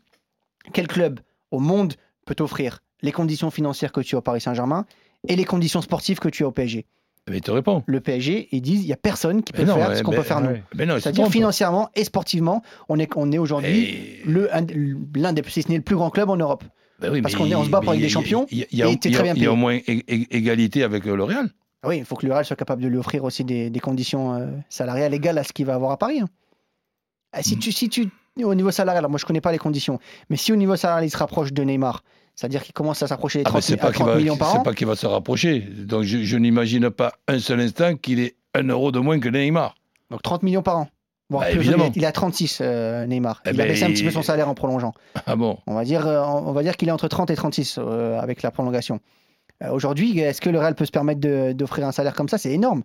quel 0.73 0.87
club 0.87 1.19
au 1.51 1.59
monde 1.59 1.93
peut 2.25 2.35
t'offrir 2.35 2.79
les 3.01 3.11
conditions 3.11 3.49
financières 3.51 3.91
que 3.91 4.01
tu 4.01 4.15
as 4.15 4.19
au 4.19 4.21
Paris 4.21 4.41
Saint-Germain 4.41 4.85
et 5.27 5.35
les 5.35 5.45
conditions 5.45 5.81
sportives 5.81 6.19
que 6.19 6.29
tu 6.29 6.43
as 6.43 6.47
au 6.47 6.51
PSG 6.51 6.85
Mais 7.29 7.37
il 7.37 7.41
te 7.41 7.49
répond. 7.51 7.81
Le 7.87 7.99
PSG, 8.01 8.49
ils 8.51 8.61
disent 8.61 8.83
il 8.83 8.87
n'y 8.87 8.93
a 8.93 8.97
personne 8.97 9.41
qui 9.43 9.51
peut 9.51 9.63
Mais 9.65 9.73
faire 9.73 9.97
ce 9.97 10.03
qu'on 10.03 10.11
mais- 10.11 10.17
peut 10.17 10.23
faire 10.23 10.41
nous. 10.41 10.57
C'est-à-dire 10.99 11.27
financièrement 11.29 11.89
et 11.95 12.03
sportivement, 12.03 12.61
on 12.87 12.99
est, 12.99 13.09
on 13.15 13.31
est 13.31 13.39
aujourd'hui 13.39 13.79
Et- 13.79 14.23
l'un 14.27 15.33
des, 15.33 15.41
si 15.47 15.63
ce 15.63 15.69
n'est 15.69 15.77
le 15.77 15.81
plus 15.81 15.95
grand 15.95 16.09
club 16.11 16.29
en 16.29 16.37
Europe. 16.37 16.63
Ben 16.99 17.11
oui, 17.11 17.21
Parce 17.21 17.35
qu'on 17.35 17.45
est- 17.49 17.55
on 17.55 17.63
se 17.63 17.69
bat 17.69 17.81
pour 17.81 17.89
avec 17.89 18.01
des 18.01 18.09
champions, 18.09 18.45
Il 18.51 18.59
y 18.59 18.63
a- 18.83 18.87
et 18.87 18.97
y 19.03 19.39
y 19.43 19.47
au 19.47 19.55
moins 19.55 19.77
égalité 20.07 20.83
avec 20.83 21.05
euh, 21.07 21.15
le 21.15 21.23
Real. 21.23 21.49
Oui, 21.85 21.97
il 21.97 22.05
faut 22.05 22.15
que 22.15 22.25
le 22.25 22.31
Real 22.31 22.45
soit 22.45 22.55
capable 22.55 22.81
de 22.81 22.87
lui 22.87 22.97
offrir 22.97 23.23
aussi 23.23 23.43
des, 23.43 23.69
des 23.69 23.79
conditions 23.79 24.33
euh, 24.35 24.47
salariales 24.69 25.13
égales 25.13 25.37
à 25.37 25.43
ce 25.43 25.51
qu'il 25.53 25.65
va 25.65 25.75
avoir 25.75 25.91
à 25.91 25.97
Paris. 25.97 26.19
hein. 26.21 26.29
Ah, 27.33 27.39
Mm. 27.39 27.43
Si, 27.43 27.57
tu, 27.59 27.71
si 27.73 27.89
tu, 27.89 28.07
au 28.43 28.55
niveau 28.55 28.71
salarial, 28.71 28.99
alors 28.99 29.11
moi 29.11 29.19
je 29.19 29.25
connais 29.25 29.41
pas 29.41 29.51
les 29.51 29.57
conditions, 29.57 29.99
mais 30.29 30.37
si 30.37 30.53
au 30.53 30.55
niveau 30.55 30.75
salarial 30.77 31.05
il 31.05 31.09
se 31.11 31.17
rapproche 31.17 31.51
de 31.53 31.63
Neymar, 31.63 32.03
c'est-à-dire 32.35 32.63
qu'il 32.63 32.73
commence 32.73 33.01
à 33.01 33.07
s'approcher 33.07 33.39
des 33.39 33.43
Ah, 33.45 33.49
30, 33.49 33.55
ben, 33.57 33.61
c'est 33.61 33.73
mi- 33.75 33.79
à 33.79 33.81
pas 33.83 33.87
qu'il 33.91 33.95
30 34.01 34.07
va, 34.09 34.15
millions 34.17 34.37
par 34.37 34.51
c'est 34.51 34.57
an, 34.57 34.63
pas 34.63 34.73
qu'il 34.73 34.87
va 34.87 34.95
se 34.95 35.05
rapprocher. 35.07 35.59
Donc 35.61 36.03
je, 36.03 36.19
je 36.19 36.37
n'imagine 36.37 36.89
pas 36.89 37.13
un 37.27 37.39
seul 37.39 37.59
instant 37.61 37.95
qu'il 37.95 38.19
ait 38.19 38.35
un 38.53 38.63
euro 38.67 38.91
de 38.91 38.99
moins 38.99 39.19
que 39.19 39.29
Neymar. 39.29 39.75
donc 40.11 40.21
30 40.21 40.43
millions 40.43 40.61
par 40.63 40.77
an. 40.77 40.87
Bon, 41.31 41.39
Bah, 41.39 41.45
plus, 41.47 41.55
évidemment. 41.55 41.85
il, 41.85 41.87
est- 41.87 41.95
il 41.95 42.03
est 42.03 42.07
à 42.07 42.11
36, 42.11 42.59
euh, 42.61 43.05
Neymar. 43.07 43.41
Eh 43.45 43.49
il 43.49 43.59
a 43.59 43.63
ben, 43.63 43.69
baissé 43.71 43.83
un 43.83 43.87
petit 43.91 44.03
peu 44.03 44.11
son 44.11 44.21
salaire 44.21 44.47
en 44.47 44.53
prolongeant. 44.53 44.93
Ah 45.25 45.35
bon 45.35 45.57
On 45.65 45.73
va 45.73 45.83
dire, 45.83 46.05
euh, 46.05 46.21
on 46.23 46.51
va 46.51 46.61
dire 46.61 46.77
qu'il 46.77 46.87
est 46.87 46.91
entre 46.91 47.07
30 47.07 47.31
et 47.31 47.35
36 47.35 47.77
euh, 47.79 48.19
avec 48.19 48.43
la 48.43 48.51
prolongation. 48.51 48.99
Euh, 49.63 49.71
Aujourd'hui, 49.71 50.19
est-ce 50.19 50.39
que 50.41 50.49
le 50.51 50.59
Real 50.59 50.75
peut 50.75 50.85
se 50.85 50.91
permettre 50.91 51.21
d'offrir 51.53 51.87
un 51.87 51.91
salaire 51.91 52.13
comme 52.13 52.29
ça? 52.29 52.37
C'est 52.37 52.51
énorme. 52.51 52.83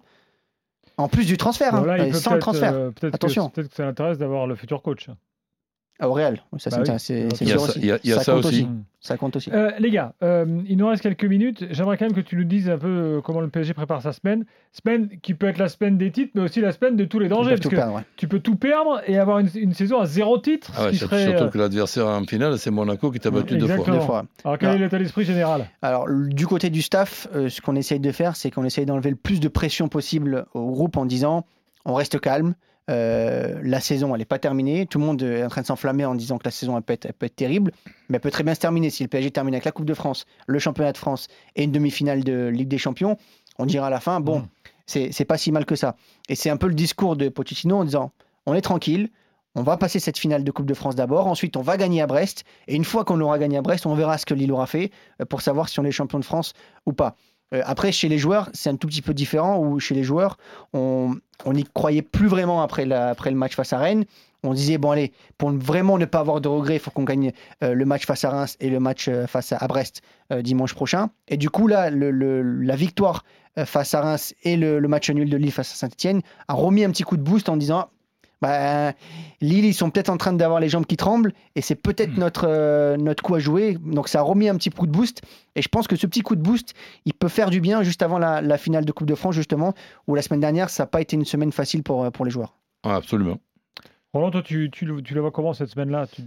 En 0.97 1.09
plus 1.09 1.27
du 1.27 1.37
transfert, 1.37 1.75
hein, 1.75 1.81
Bon, 1.81 1.87
là, 1.87 2.13
sans 2.15 2.35
le 2.35 2.39
transfert. 2.41 2.73
euh, 2.75 2.91
peut-être 2.91 3.11
que- 3.13 3.17
Attention. 3.17 3.51
Peut-être 3.51 3.69
que 3.69 3.75
ça 3.77 3.85
l'intéresse 3.85 4.17
d'avoir 4.19 4.47
le 4.47 4.55
futur 4.55 4.81
coach. 4.83 5.09
Ah, 6.03 6.09
Au 6.09 6.13
Real, 6.15 6.41
ça, 6.59 6.71
Bah 6.71 6.77
c'est- 6.85 6.93
oui. 6.93 6.99
c'est 6.99 7.37
c'est 7.37 7.45
Il 7.45 7.49
y 7.49 7.53
a 7.53 7.59
sûr 7.59 7.61
ça- 7.61 7.69
aussi. 7.71 7.79
il 7.81 7.85
y 7.87 7.93
a- 7.93 7.99
il 8.03 8.11
y 8.11 8.13
a 8.15 8.21
ça 8.21 8.33
compte 8.33 8.47
aussi. 8.47 8.67
Ça 9.03 9.17
compte 9.17 9.37
aussi. 9.37 9.51
Euh, 9.53 9.71
les 9.79 9.91
gars, 9.91 10.13
euh, 10.23 10.45
il 10.67 10.77
nous 10.77 10.87
reste 10.89 11.03
quelques 11.03 11.25
minutes. 11.25 11.65
J'aimerais 11.71 11.97
quand 11.97 12.05
même 12.07 12.15
que 12.15 12.21
tu 12.21 12.37
nous 12.37 12.45
dises 12.45 12.69
un 12.69 12.77
peu 12.79 12.87
euh, 12.89 13.21
comment 13.23 13.41
le 13.41 13.49
PSG 13.49 13.73
prépare 13.75 14.03
sa 14.03 14.13
semaine. 14.13 14.45
Semaine 14.73 15.09
qui 15.23 15.33
peut 15.35 15.47
être 15.49 15.59
la 15.59 15.69
semaine 15.69 15.97
des 15.99 16.11
titres, 16.11 16.33
mais 16.35 16.43
aussi 16.43 16.61
la 16.61 16.73
semaine 16.73 16.97
de 16.97 17.05
tous 17.05 17.19
les 17.19 17.29
dangers. 17.29 17.51
Parce 17.57 17.61
que 17.63 17.69
perdre, 17.69 17.95
ouais. 17.97 18.03
tu 18.17 18.29
peux 18.29 18.41
tout 18.41 18.57
perdre 18.57 19.01
et 19.07 19.19
avoir 19.19 19.39
une, 19.39 19.49
une 19.55 19.73
saison 19.75 20.01
à 20.01 20.07
zéro 20.07 20.39
titre. 20.39 20.73
Ah 20.77 20.81
ouais, 20.83 20.87
ce 20.89 20.91
qui 20.93 20.97
surtout 20.99 21.15
serait, 21.17 21.37
surtout 21.37 21.51
que 21.51 21.59
l'adversaire 21.59 22.07
en 22.07 22.25
finale, 22.25 22.59
c'est 22.59 22.71
Monaco 22.71 23.11
qui 23.11 23.21
t'a 23.21 23.31
battu 23.31 23.57
deux 23.57 23.67
fois. 23.67 23.75
Exactement. 23.77 23.97
Deux 23.99 24.05
fois. 24.05 24.25
Alors 24.45 24.59
quel 24.59 24.69
Non. 24.71 24.75
est 24.75 24.79
l'état 24.79 24.99
d'esprit 24.99 25.25
général? 25.25 25.67
Alors, 25.83 26.07
du 26.09 26.47
côté 26.47 26.69
du 26.71 26.83
staff, 26.83 27.27
euh, 27.35 27.49
ce 27.49 27.61
qu'on 27.63 27.77
essaye 27.77 28.01
de 28.01 28.13
faire, 28.13 28.37
c'est 28.37 28.51
qu'on 28.51 28.65
essaye 28.65 28.85
d'enlever 28.87 29.11
le 29.11 29.17
plus 29.17 29.41
de 29.41 29.49
pression 29.49 29.89
possible 29.89 30.45
au 30.55 30.71
groupe 30.71 30.97
en 30.99 31.07
disant 31.07 31.47
on 31.87 31.95
reste 31.95 32.21
calme. 32.21 32.55
Euh, 32.91 33.61
la 33.63 33.81
saison, 33.81 34.15
elle 34.15 34.19
n'est 34.19 34.25
pas 34.25 34.39
terminée. 34.39 34.87
Tout 34.87 34.99
le 34.99 35.05
monde 35.05 35.23
est 35.23 35.45
en 35.45 35.49
train 35.49 35.63
de 35.63 35.67
s'enflammer 35.67 36.05
en 36.05 36.15
disant 36.15 36.39
que 36.39 36.45
la 36.45 36.51
saison, 36.51 36.77
elle 36.77 36.83
peut, 36.83 36.93
être, 36.93 37.07
elle 37.07 37.13
peut 37.13 37.27
être 37.27 37.37
terrible. 37.37 37.73
Mais 38.09 38.17
elle 38.17 38.21
peut 38.21 38.31
très 38.31 38.43
bien 38.43 38.55
se 38.55 38.61
terminer. 38.61 38.91
Si 38.91 39.03
le 39.03 39.09
PSG 39.09 39.31
termine 39.31 39.55
avec 39.55 39.65
la 39.65 39.73
Coupe 39.73 39.87
de 39.87 39.95
France, 39.95 40.27
le 40.47 40.59
Championnat 40.59 40.93
de 40.93 40.99
France 40.99 41.29
et 41.57 41.65
une 41.65 41.73
demi-finale 41.73 42.25
de 42.25 42.49
Ligue 42.49 42.69
des 42.69 42.79
Champions, 42.79 43.17
on 43.59 43.67
dira 43.67 43.87
à 43.87 43.91
la 43.91 44.01
fin 44.01 44.21
bon, 44.21 44.41
Mm. 44.41 45.11
c'est 45.13 45.25
pas 45.25 45.39
si 45.39 45.53
mal 45.53 45.65
que 45.65 45.77
ça. 45.77 45.97
Et 46.29 46.35
c'est 46.35 46.51
un 46.51 46.57
peu 46.57 46.67
le 46.67 46.75
discours 46.75 47.17
de 47.17 47.29
Pochettino 47.29 47.79
en 47.79 47.85
disant 47.85 48.13
on 48.47 48.55
est 48.55 48.61
tranquille. 48.61 49.11
On 49.57 49.63
va 49.63 49.77
passer 49.77 49.99
cette 49.99 50.17
finale 50.17 50.45
de 50.45 50.51
Coupe 50.53 50.67
de 50.67 50.75
France 50.75 50.95
d'abord, 50.95 51.27
ensuite 51.27 51.57
on 51.57 51.63
va 51.63 51.77
gagner 51.77 52.01
à 52.03 52.07
Brest, 52.07 52.45
et 52.69 52.77
une 52.77 52.85
fois 52.85 53.05
qu'on 53.05 53.21
aura 53.21 53.37
gagné 53.37 53.57
à 53.57 53.63
Brest, 53.63 53.85
on 53.85 53.97
verra 53.97 54.17
ce 54.17 54.25
que 54.25 54.33
Lille 54.33 54.53
aura 54.53 54.69
fait 54.69 54.93
euh, 55.21 55.25
pour 55.25 55.41
savoir 55.41 55.69
si 55.69 55.81
on 55.81 55.85
est 55.85 55.91
champion 55.91 56.21
de 56.21 56.25
France 56.25 56.53
ou 56.87 56.93
pas. 56.93 57.17
Euh, 57.55 57.63
après, 57.65 57.93
chez 57.93 58.09
les 58.09 58.19
joueurs, 58.19 58.49
c'est 58.53 58.71
un 58.71 58.77
tout 58.77 58.87
petit 58.87 59.03
peu 59.03 59.15
différent, 59.15 59.59
où 59.59 59.81
chez 59.81 59.95
les 59.95 60.05
joueurs, 60.05 60.39
on 60.73 61.21
n'y 61.47 61.65
croyait 61.65 62.03
plus 62.03 62.29
vraiment 62.29 62.63
après, 62.63 62.91
après 62.93 63.31
le 63.31 63.37
match 63.37 63.55
face 63.55 63.73
à 63.73 63.79
Rennes. 63.79 64.05
On 64.43 64.55
disait, 64.55 64.79
bon 64.79 64.91
allez, 64.91 65.13
pour 65.37 65.51
vraiment 65.51 65.99
ne 65.99 66.07
pas 66.07 66.21
avoir 66.21 66.41
de 66.41 66.49
regrets, 66.49 66.77
il 66.77 66.81
faut 66.81 66.91
qu'on 66.91 67.05
gagne 67.05 67.33
euh, 67.63 67.75
le 67.75 67.85
match 67.85 68.07
face 68.07 68.25
à 68.25 68.31
Reims 68.31 68.57
et 68.61 68.71
le 68.71 68.81
match 68.81 69.07
euh, 69.09 69.27
face 69.27 69.53
à, 69.53 69.67
Brest 69.69 70.01
dimanche 70.43 70.75
prochain. 70.75 71.11
Et 71.29 71.37
du 71.37 71.51
coup, 71.51 71.67
là, 71.67 71.91
la 71.91 72.77
victoire 72.77 73.25
face 73.65 73.95
à 73.95 74.01
Reims 74.01 74.33
et 74.45 74.57
le, 74.57 74.79
le 74.79 74.89
match 74.89 75.11
nul 75.11 75.29
de 75.29 75.37
Lille 75.37 75.51
face 75.51 75.73
à 75.73 75.75
Saint-Etienne 75.75 76.23
a 76.47 76.55
remis 76.55 76.85
un 76.85 76.91
petit 76.91 77.03
coup 77.03 77.17
de 77.17 77.23
boost 77.23 77.49
en 77.49 77.57
disant, 77.57 77.89
bah, 78.41 78.93
Lille, 79.41 79.65
ils 79.65 79.75
sont 79.75 79.91
peut-être 79.91 80.09
en 80.11 80.17
train 80.17 80.33
d'avoir 80.33 80.61
les 80.61 80.69
jambes 80.69 80.87
qui 80.87 80.97
tremblent 80.97 81.33
et 81.57 81.61
c'est 81.63 81.75
peut-être 81.75 82.17
Hmm. 82.17 82.21
notre, 82.21 82.47
euh, 82.49 82.97
notre 82.97 83.23
coup 83.23 83.35
à 83.35 83.39
jouer. 83.39 83.77
Donc 83.81 84.09
ça 84.09 84.21
a 84.21 84.23
remis 84.23 84.49
un 84.49 84.57
petit 84.57 84.71
coup 84.71 84.87
de 84.87 84.93
boost. 84.93 85.23
Et 85.57 85.63
je 85.63 85.69
pense 85.69 85.87
que 85.87 85.97
ce 85.97 86.07
petit 86.07 86.23
coup 86.23 86.37
de 86.37 86.43
boost, 86.43 86.75
il 87.05 87.15
peut 87.15 87.29
faire 87.29 87.51
du 87.51 87.61
bien 87.61 87.83
juste 87.83 88.03
avant 88.03 88.19
la, 88.19 88.41
la 88.41 88.59
finale 88.59 88.85
de 88.85 88.93
Coupe 88.93 89.07
de 89.09 89.15
France, 89.15 89.35
justement, 89.35 89.75
où 90.07 90.15
la 90.15 90.23
semaine 90.23 90.41
dernière, 90.41 90.71
ça 90.71 90.85
n'a 90.85 90.87
pas 90.87 91.01
été 91.01 91.17
une 91.17 91.25
semaine 91.25 91.53
facile 91.53 91.83
pour, 91.83 92.05
euh, 92.05 92.11
pour 92.11 92.25
les 92.25 92.31
joueurs. 92.31 92.55
Ah, 92.85 92.97
absolument. 92.97 93.39
Roland, 94.15 94.31
toi, 94.31 94.43
tu, 94.43 94.71
tu, 94.73 94.87
la 94.87 95.21
vois 95.21 95.31
comment 95.31 95.53
cette 95.53 95.69
semaine-là? 95.69 96.07
Tu- 96.07 96.23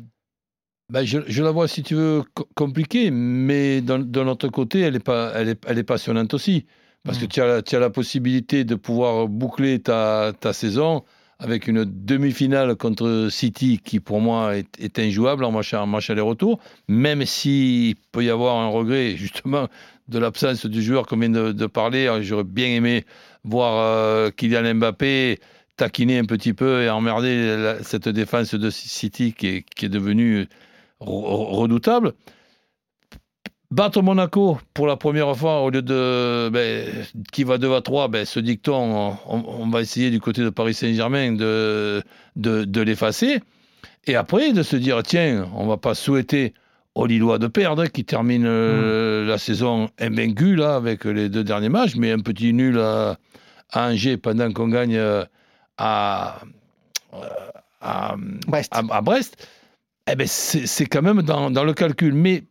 Ben, 0.91 1.03
je, 1.05 1.19
je 1.27 1.43
la 1.43 1.51
vois, 1.51 1.67
si 1.67 1.81
tu 1.81 1.95
veux, 1.95 2.23
co- 2.33 2.47
compliquée, 2.55 3.09
mais 3.11 3.81
d'un 3.81 4.27
autre 4.27 4.47
côté, 4.49 4.81
elle 4.81 4.95
est, 4.95 5.03
pas, 5.03 5.31
elle 5.35 5.49
est, 5.49 5.61
elle 5.67 5.77
est 5.79 5.83
passionnante 5.83 6.33
aussi. 6.33 6.65
Parce 7.03 7.17
que 7.17 7.25
Mm. 7.25 7.27
tu 7.29 7.41
as, 7.41 7.61
as 7.77 7.79
la 7.79 7.89
possibilité 7.89 8.63
de 8.63 8.75
pouvoir 8.75 9.27
boucler 9.27 9.79
ta, 9.81 10.31
ta 10.39 10.53
saison 10.53 11.03
avec 11.39 11.67
une 11.67 11.83
demi-finale 11.85 12.75
contre 12.75 13.27
City 13.29 13.79
qui, 13.83 13.99
pour 13.99 14.21
moi, 14.21 14.55
est, 14.55 14.99
injouable 14.99 15.43
en 15.43 15.51
match, 15.51 16.09
aller-retour, 16.09 16.59
même 16.87 17.25
s'il 17.25 17.95
peut 18.11 18.23
y 18.23 18.29
avoir 18.29 18.57
un 18.57 18.67
regret, 18.67 19.11
justement, 19.17 19.67
de 20.07 20.19
l'absence 20.19 20.65
du 20.65 20.81
joueur 20.81 21.05
qu'on 21.05 21.17
vient 21.17 21.29
de, 21.29 21.51
de 21.51 21.65
parler. 21.65 22.09
J'aurais 22.21 22.43
bien 22.43 22.67
aimé 22.67 23.05
voir 23.43 23.73
euh, 23.77 24.29
Kylian 24.29 24.75
Mbappé 24.75 25.39
taquiner 25.75 26.19
un 26.19 26.25
petit 26.25 26.53
peu 26.53 26.83
et 26.83 26.89
emmerder 26.89 27.77
cette 27.81 28.07
défense 28.07 28.53
de 28.53 28.69
City 28.69 29.33
qui 29.33 29.65
est, 29.81 29.89
devenue 29.89 30.47
re- 31.01 31.55
redoutable. 31.55 32.13
Battre 33.73 34.03
Monaco 34.03 34.59
pour 34.75 34.85
la 34.85 34.97
première 34.97 35.35
fois 35.35 35.61
au 35.61 35.71
lieu 35.71 35.81
de 35.81 36.47
ben, 36.53 36.87
qui 37.31 37.43
va 37.43 37.57
2 37.57 37.73
à 37.73 37.81
3, 37.81 38.07
ben, 38.07 38.23
ce 38.23 38.39
dicton, 38.39 39.17
on, 39.25 39.43
on- 39.47 39.67
va 39.67 39.81
essayer 39.81 40.11
du 40.11 40.19
côté 40.19 40.43
de 40.43 40.51
Paris 40.51 40.75
Saint-Germain 40.75 41.31
de, 41.31 42.03
de, 42.35 42.65
de 42.65 42.81
l'effacer. 42.81 43.39
Et 44.05 44.15
après, 44.15 44.53
de 44.53 44.61
se 44.61 44.75
dire, 44.75 45.01
tiens, 45.01 45.49
on 45.55 45.65
va 45.65 45.77
pas 45.77 45.95
souhaiter 45.95 46.53
aux 46.93 47.07
Lillois 47.07 47.39
de 47.39 47.47
perdre, 47.47 47.85
qui 47.87 48.05
termine 48.05 48.45
euh, 48.45 49.25
la 49.25 49.39
saison 49.39 49.89
invaincue 49.99 50.55
là, 50.55 50.75
avec 50.75 51.05
les 51.05 51.27
deux 51.27 51.43
derniers 51.43 51.69
matchs, 51.69 51.95
mais 51.95 52.11
un 52.11 52.19
petit 52.19 52.53
nul 52.53 52.77
à, 52.77 53.17
à 53.71 53.87
Angers 53.89 54.17
pendant 54.17 54.51
qu'on 54.53 54.67
gagne 54.67 54.97
euh, 54.97 55.25
à, 55.79 56.41
euh, 57.15 57.17
à, 57.81 58.15
Brest. 58.45 58.71
à, 58.71 58.83
à 58.91 59.01
Brest, 59.01 59.47
eh 60.11 60.13
ben 60.15 60.27
c'est 60.27 60.67
c'est 60.67 60.85
quand 60.85 61.01
même 61.01 61.23
dans, 61.23 61.49
dans 61.49 61.63
le 61.63 61.73
calcul. 61.73 62.13
Mais 62.13 62.43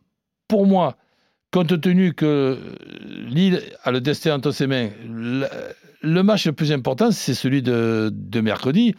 pour 0.49 0.67
moi, 0.67 0.97
compte 1.53 1.79
tenu 1.79 2.13
que 2.13 2.57
Lille 3.29 3.61
a 3.83 3.91
le 3.91 4.01
destin 4.01 4.35
entre 4.35 4.51
ses 4.51 4.67
mains, 4.67 4.89
le, 6.01 6.21
match 6.23 6.47
le 6.47 6.51
plus 6.53 6.71
important, 6.71 7.11
c'est 7.11 7.35
celui 7.35 7.61
de, 7.61 8.11
mercredi. 8.41 8.95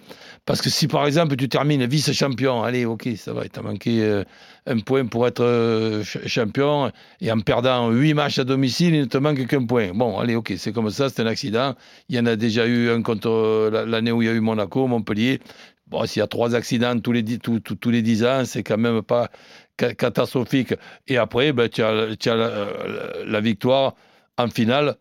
Parce 0.46 0.62
que 0.62 0.70
si 0.70 0.87
par 0.87 1.04
exemple 1.06 1.37
tu 1.37 1.49
termines 1.49 1.84
vice-champion, 1.84 2.62
allez, 2.62 2.84
ok, 2.84 3.08
ça 3.16 3.32
va, 3.32 3.49
tu 3.49 3.58
as 3.58 3.62
manqué 3.62 4.02
euh, 4.02 4.25
un 4.66 4.78
point 4.78 5.04
pour 5.06 5.26
être 5.26 5.42
euh, 5.42 6.04
ch- 6.04 6.26
champion, 6.28 6.92
et 7.20 7.32
en 7.32 7.40
perdant 7.40 7.90
huit 7.90 8.14
matchs 8.14 8.38
à 8.38 8.44
domicile, 8.44 8.94
il 8.94 9.00
ne 9.00 9.06
te 9.06 9.18
manque 9.18 9.46
qu'un 9.46 9.64
point. 9.66 9.90
Bon, 9.94 10.18
allez, 10.18 10.37
ok, 10.37 10.52
c'est 10.56 10.73
comme 10.73 10.90
ça, 10.90 11.08
c'est 11.08 11.23
un 11.23 11.26
accident. 11.26 11.75
Il 12.08 12.16
y 12.16 12.18
en 12.20 12.26
a 12.26 12.37
déjà 12.37 12.66
eu 12.66 12.90
un 12.90 13.02
contre 13.02 13.28
euh, 13.30 13.70
la- 13.70 13.84
l'année 13.87 14.12
où 14.12 14.23
il 14.23 14.26
y 14.26 14.28
a 14.28 14.32
eu 14.34 14.40
Monaco, 14.40 14.87
Montpellier. 14.87 15.40
Bon, 15.87 16.06
s'il 16.06 16.20
y 16.20 16.23
a 16.23 16.26
trois 16.26 16.54
accidents 16.54 16.99
tous 16.99 17.12
les 17.12 17.23
dix, 17.23 17.38
tous- 17.38 17.61
tous- 17.61 17.90
les 17.90 18.00
10 18.00 18.25
ans, 18.25 18.44
c'est 18.46 18.62
quand 18.62 18.78
même 18.78 19.02
pas 19.02 19.30
catastrophique. 19.76 20.75
Et 21.07 21.16
après, 21.16 21.52
ben, 21.52 21.69
tu 21.69 21.83
as, 21.83 22.16
tu 22.16 22.31
as 22.31 22.37
la, 22.37 22.69
la 23.26 23.40
victoire 23.40 23.95
en 24.38 24.49
finale. 24.49 24.97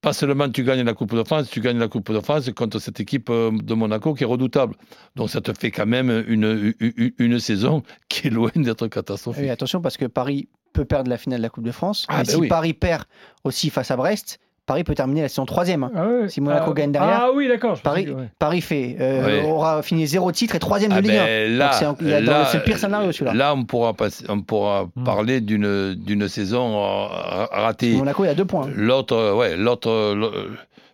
Pas 0.00 0.12
seulement 0.12 0.50
tu 0.50 0.64
gagnes 0.64 0.84
la 0.84 0.92
Coupe 0.92 1.14
de 1.14 1.24
France, 1.24 1.48
tu 1.48 1.62
gagnes 1.62 1.78
la 1.78 1.88
Coupe 1.88 2.12
de 2.12 2.20
France 2.20 2.50
contre 2.54 2.78
cette 2.78 3.00
équipe 3.00 3.30
euh, 3.30 3.50
de 3.50 3.72
Monaco 3.72 4.12
qui 4.12 4.24
est 4.24 4.26
redoutable. 4.26 4.74
Donc 5.16 5.30
ça 5.30 5.40
te 5.40 5.50
fait 5.54 5.70
quand 5.70 5.86
même 5.86 6.24
une, 6.28 6.74
une, 6.78 7.12
une 7.18 7.38
saison 7.40 7.82
qui 8.10 8.26
est 8.26 8.30
loin 8.30 8.50
d'être 8.54 8.86
catastrophique. 8.88 9.44
Et 9.44 9.50
attention, 9.50 9.80
parce 9.80 9.96
que 9.96 10.04
Paris 10.04 10.50
peut 10.74 10.84
perdre 10.84 11.08
la 11.08 11.16
finale 11.16 11.38
de 11.38 11.44
la 11.44 11.48
Coupe 11.48 11.64
de 11.64 11.72
France. 11.72 12.04
Ah, 12.08 12.18
mais 12.18 12.24
ben 12.24 12.30
si 12.30 12.36
oui. 12.36 12.48
Paris 12.48 12.74
perd 12.74 13.04
aussi 13.44 13.70
face 13.70 13.90
à 13.90 13.96
Brest, 13.96 14.40
Paris 14.66 14.82
peut 14.84 14.94
terminer 14.94 15.20
la 15.22 15.28
saison 15.28 15.44
troisième. 15.44 15.82
hein. 15.84 15.92
Ah 15.94 16.06
ouais. 16.06 16.28
Si 16.28 16.40
Monaco 16.40 16.70
Ah, 16.70 16.74
gagne 16.74 16.90
derrière, 16.92 17.20
Ah 17.24 17.30
oui, 17.34 17.48
d'accord. 17.48 17.78
Paris, 17.82 18.04
pensais 18.06 18.14
que- 18.14 18.20
ouais. 18.22 18.28
Paris 18.38 18.60
fait, 18.62 18.96
euh, 18.98 19.42
Ouais. 19.42 19.50
aura 19.50 19.82
fini 19.82 20.06
zéro 20.06 20.32
titre 20.32 20.54
et 20.54 20.58
troisième 20.58 20.90
de 20.92 20.96
Ah 20.96 21.00
Ligue 21.02 21.10
1. 21.16 21.24
ben, 21.24 21.58
là, 21.58 21.72
c'est 21.72 21.84
le- 21.84 22.44
c'est 22.50 22.56
le 22.58 22.62
pire 22.64 22.78
scénario, 22.78 23.12
celui-là. 23.12 23.34
Là, 23.34 23.54
on 23.54 23.64
pourra, 23.64 23.92
passer- 23.92 24.24
on 24.28 24.40
pourra 24.40 24.86
Hmm. 24.96 25.04
parler 25.04 25.40
d'une 25.42 25.94
d'une 25.94 26.28
saison 26.28 26.82
euh, 26.82 27.06
ratée. 27.52 27.92
Monaco, 27.96 28.24
il 28.24 28.28
y 28.28 28.30
a 28.30 28.34
deux 28.34 28.44
points. 28.46 28.66
hein. 28.68 28.72
L'autre, 28.74 29.14
euh, 29.14 29.34
ouais, 29.34 29.56
l'autre, 29.56 30.16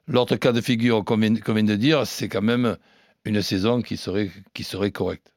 l'autre 0.08 0.36
cas 0.36 0.52
de 0.52 0.60
figure 0.60 1.04
qu'on 1.04 1.16
vient, 1.16 1.30
vient 1.34 1.62
de 1.62 1.74
dire, 1.76 2.06
c'est 2.06 2.28
quand 2.28 2.42
même 2.42 2.76
une 3.24 3.40
saison 3.42 3.82
qui 3.82 3.96
serait, 3.96 4.30
qui 4.54 4.64
serait 4.64 4.90
correcte. 4.90 5.32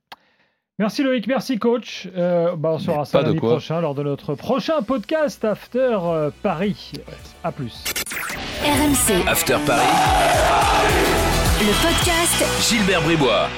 Merci 0.79 1.03
Loïc, 1.03 1.27
merci 1.27 1.59
coach. 1.59 2.07
Euh, 2.17 2.55
bah, 2.55 2.71
on 2.73 2.79
se 2.79 2.87
verra 2.87 3.05
ça 3.05 3.21
lundi 3.21 3.37
prochain 3.37 3.79
lors 3.79 3.93
de 3.93 4.01
notre 4.01 4.33
prochain 4.33 4.81
podcast 4.81 5.45
After 5.45 5.97
euh, 6.01 6.31
Paris. 6.41 6.93
À 7.43 7.51
plus. 7.51 7.83
RMC, 8.63 9.27
After 9.27 9.57
Paris, 9.67 9.83
le 11.59 11.73
podcast 11.83 12.69
Gilbert 12.69 13.03
Bribois. 13.03 13.49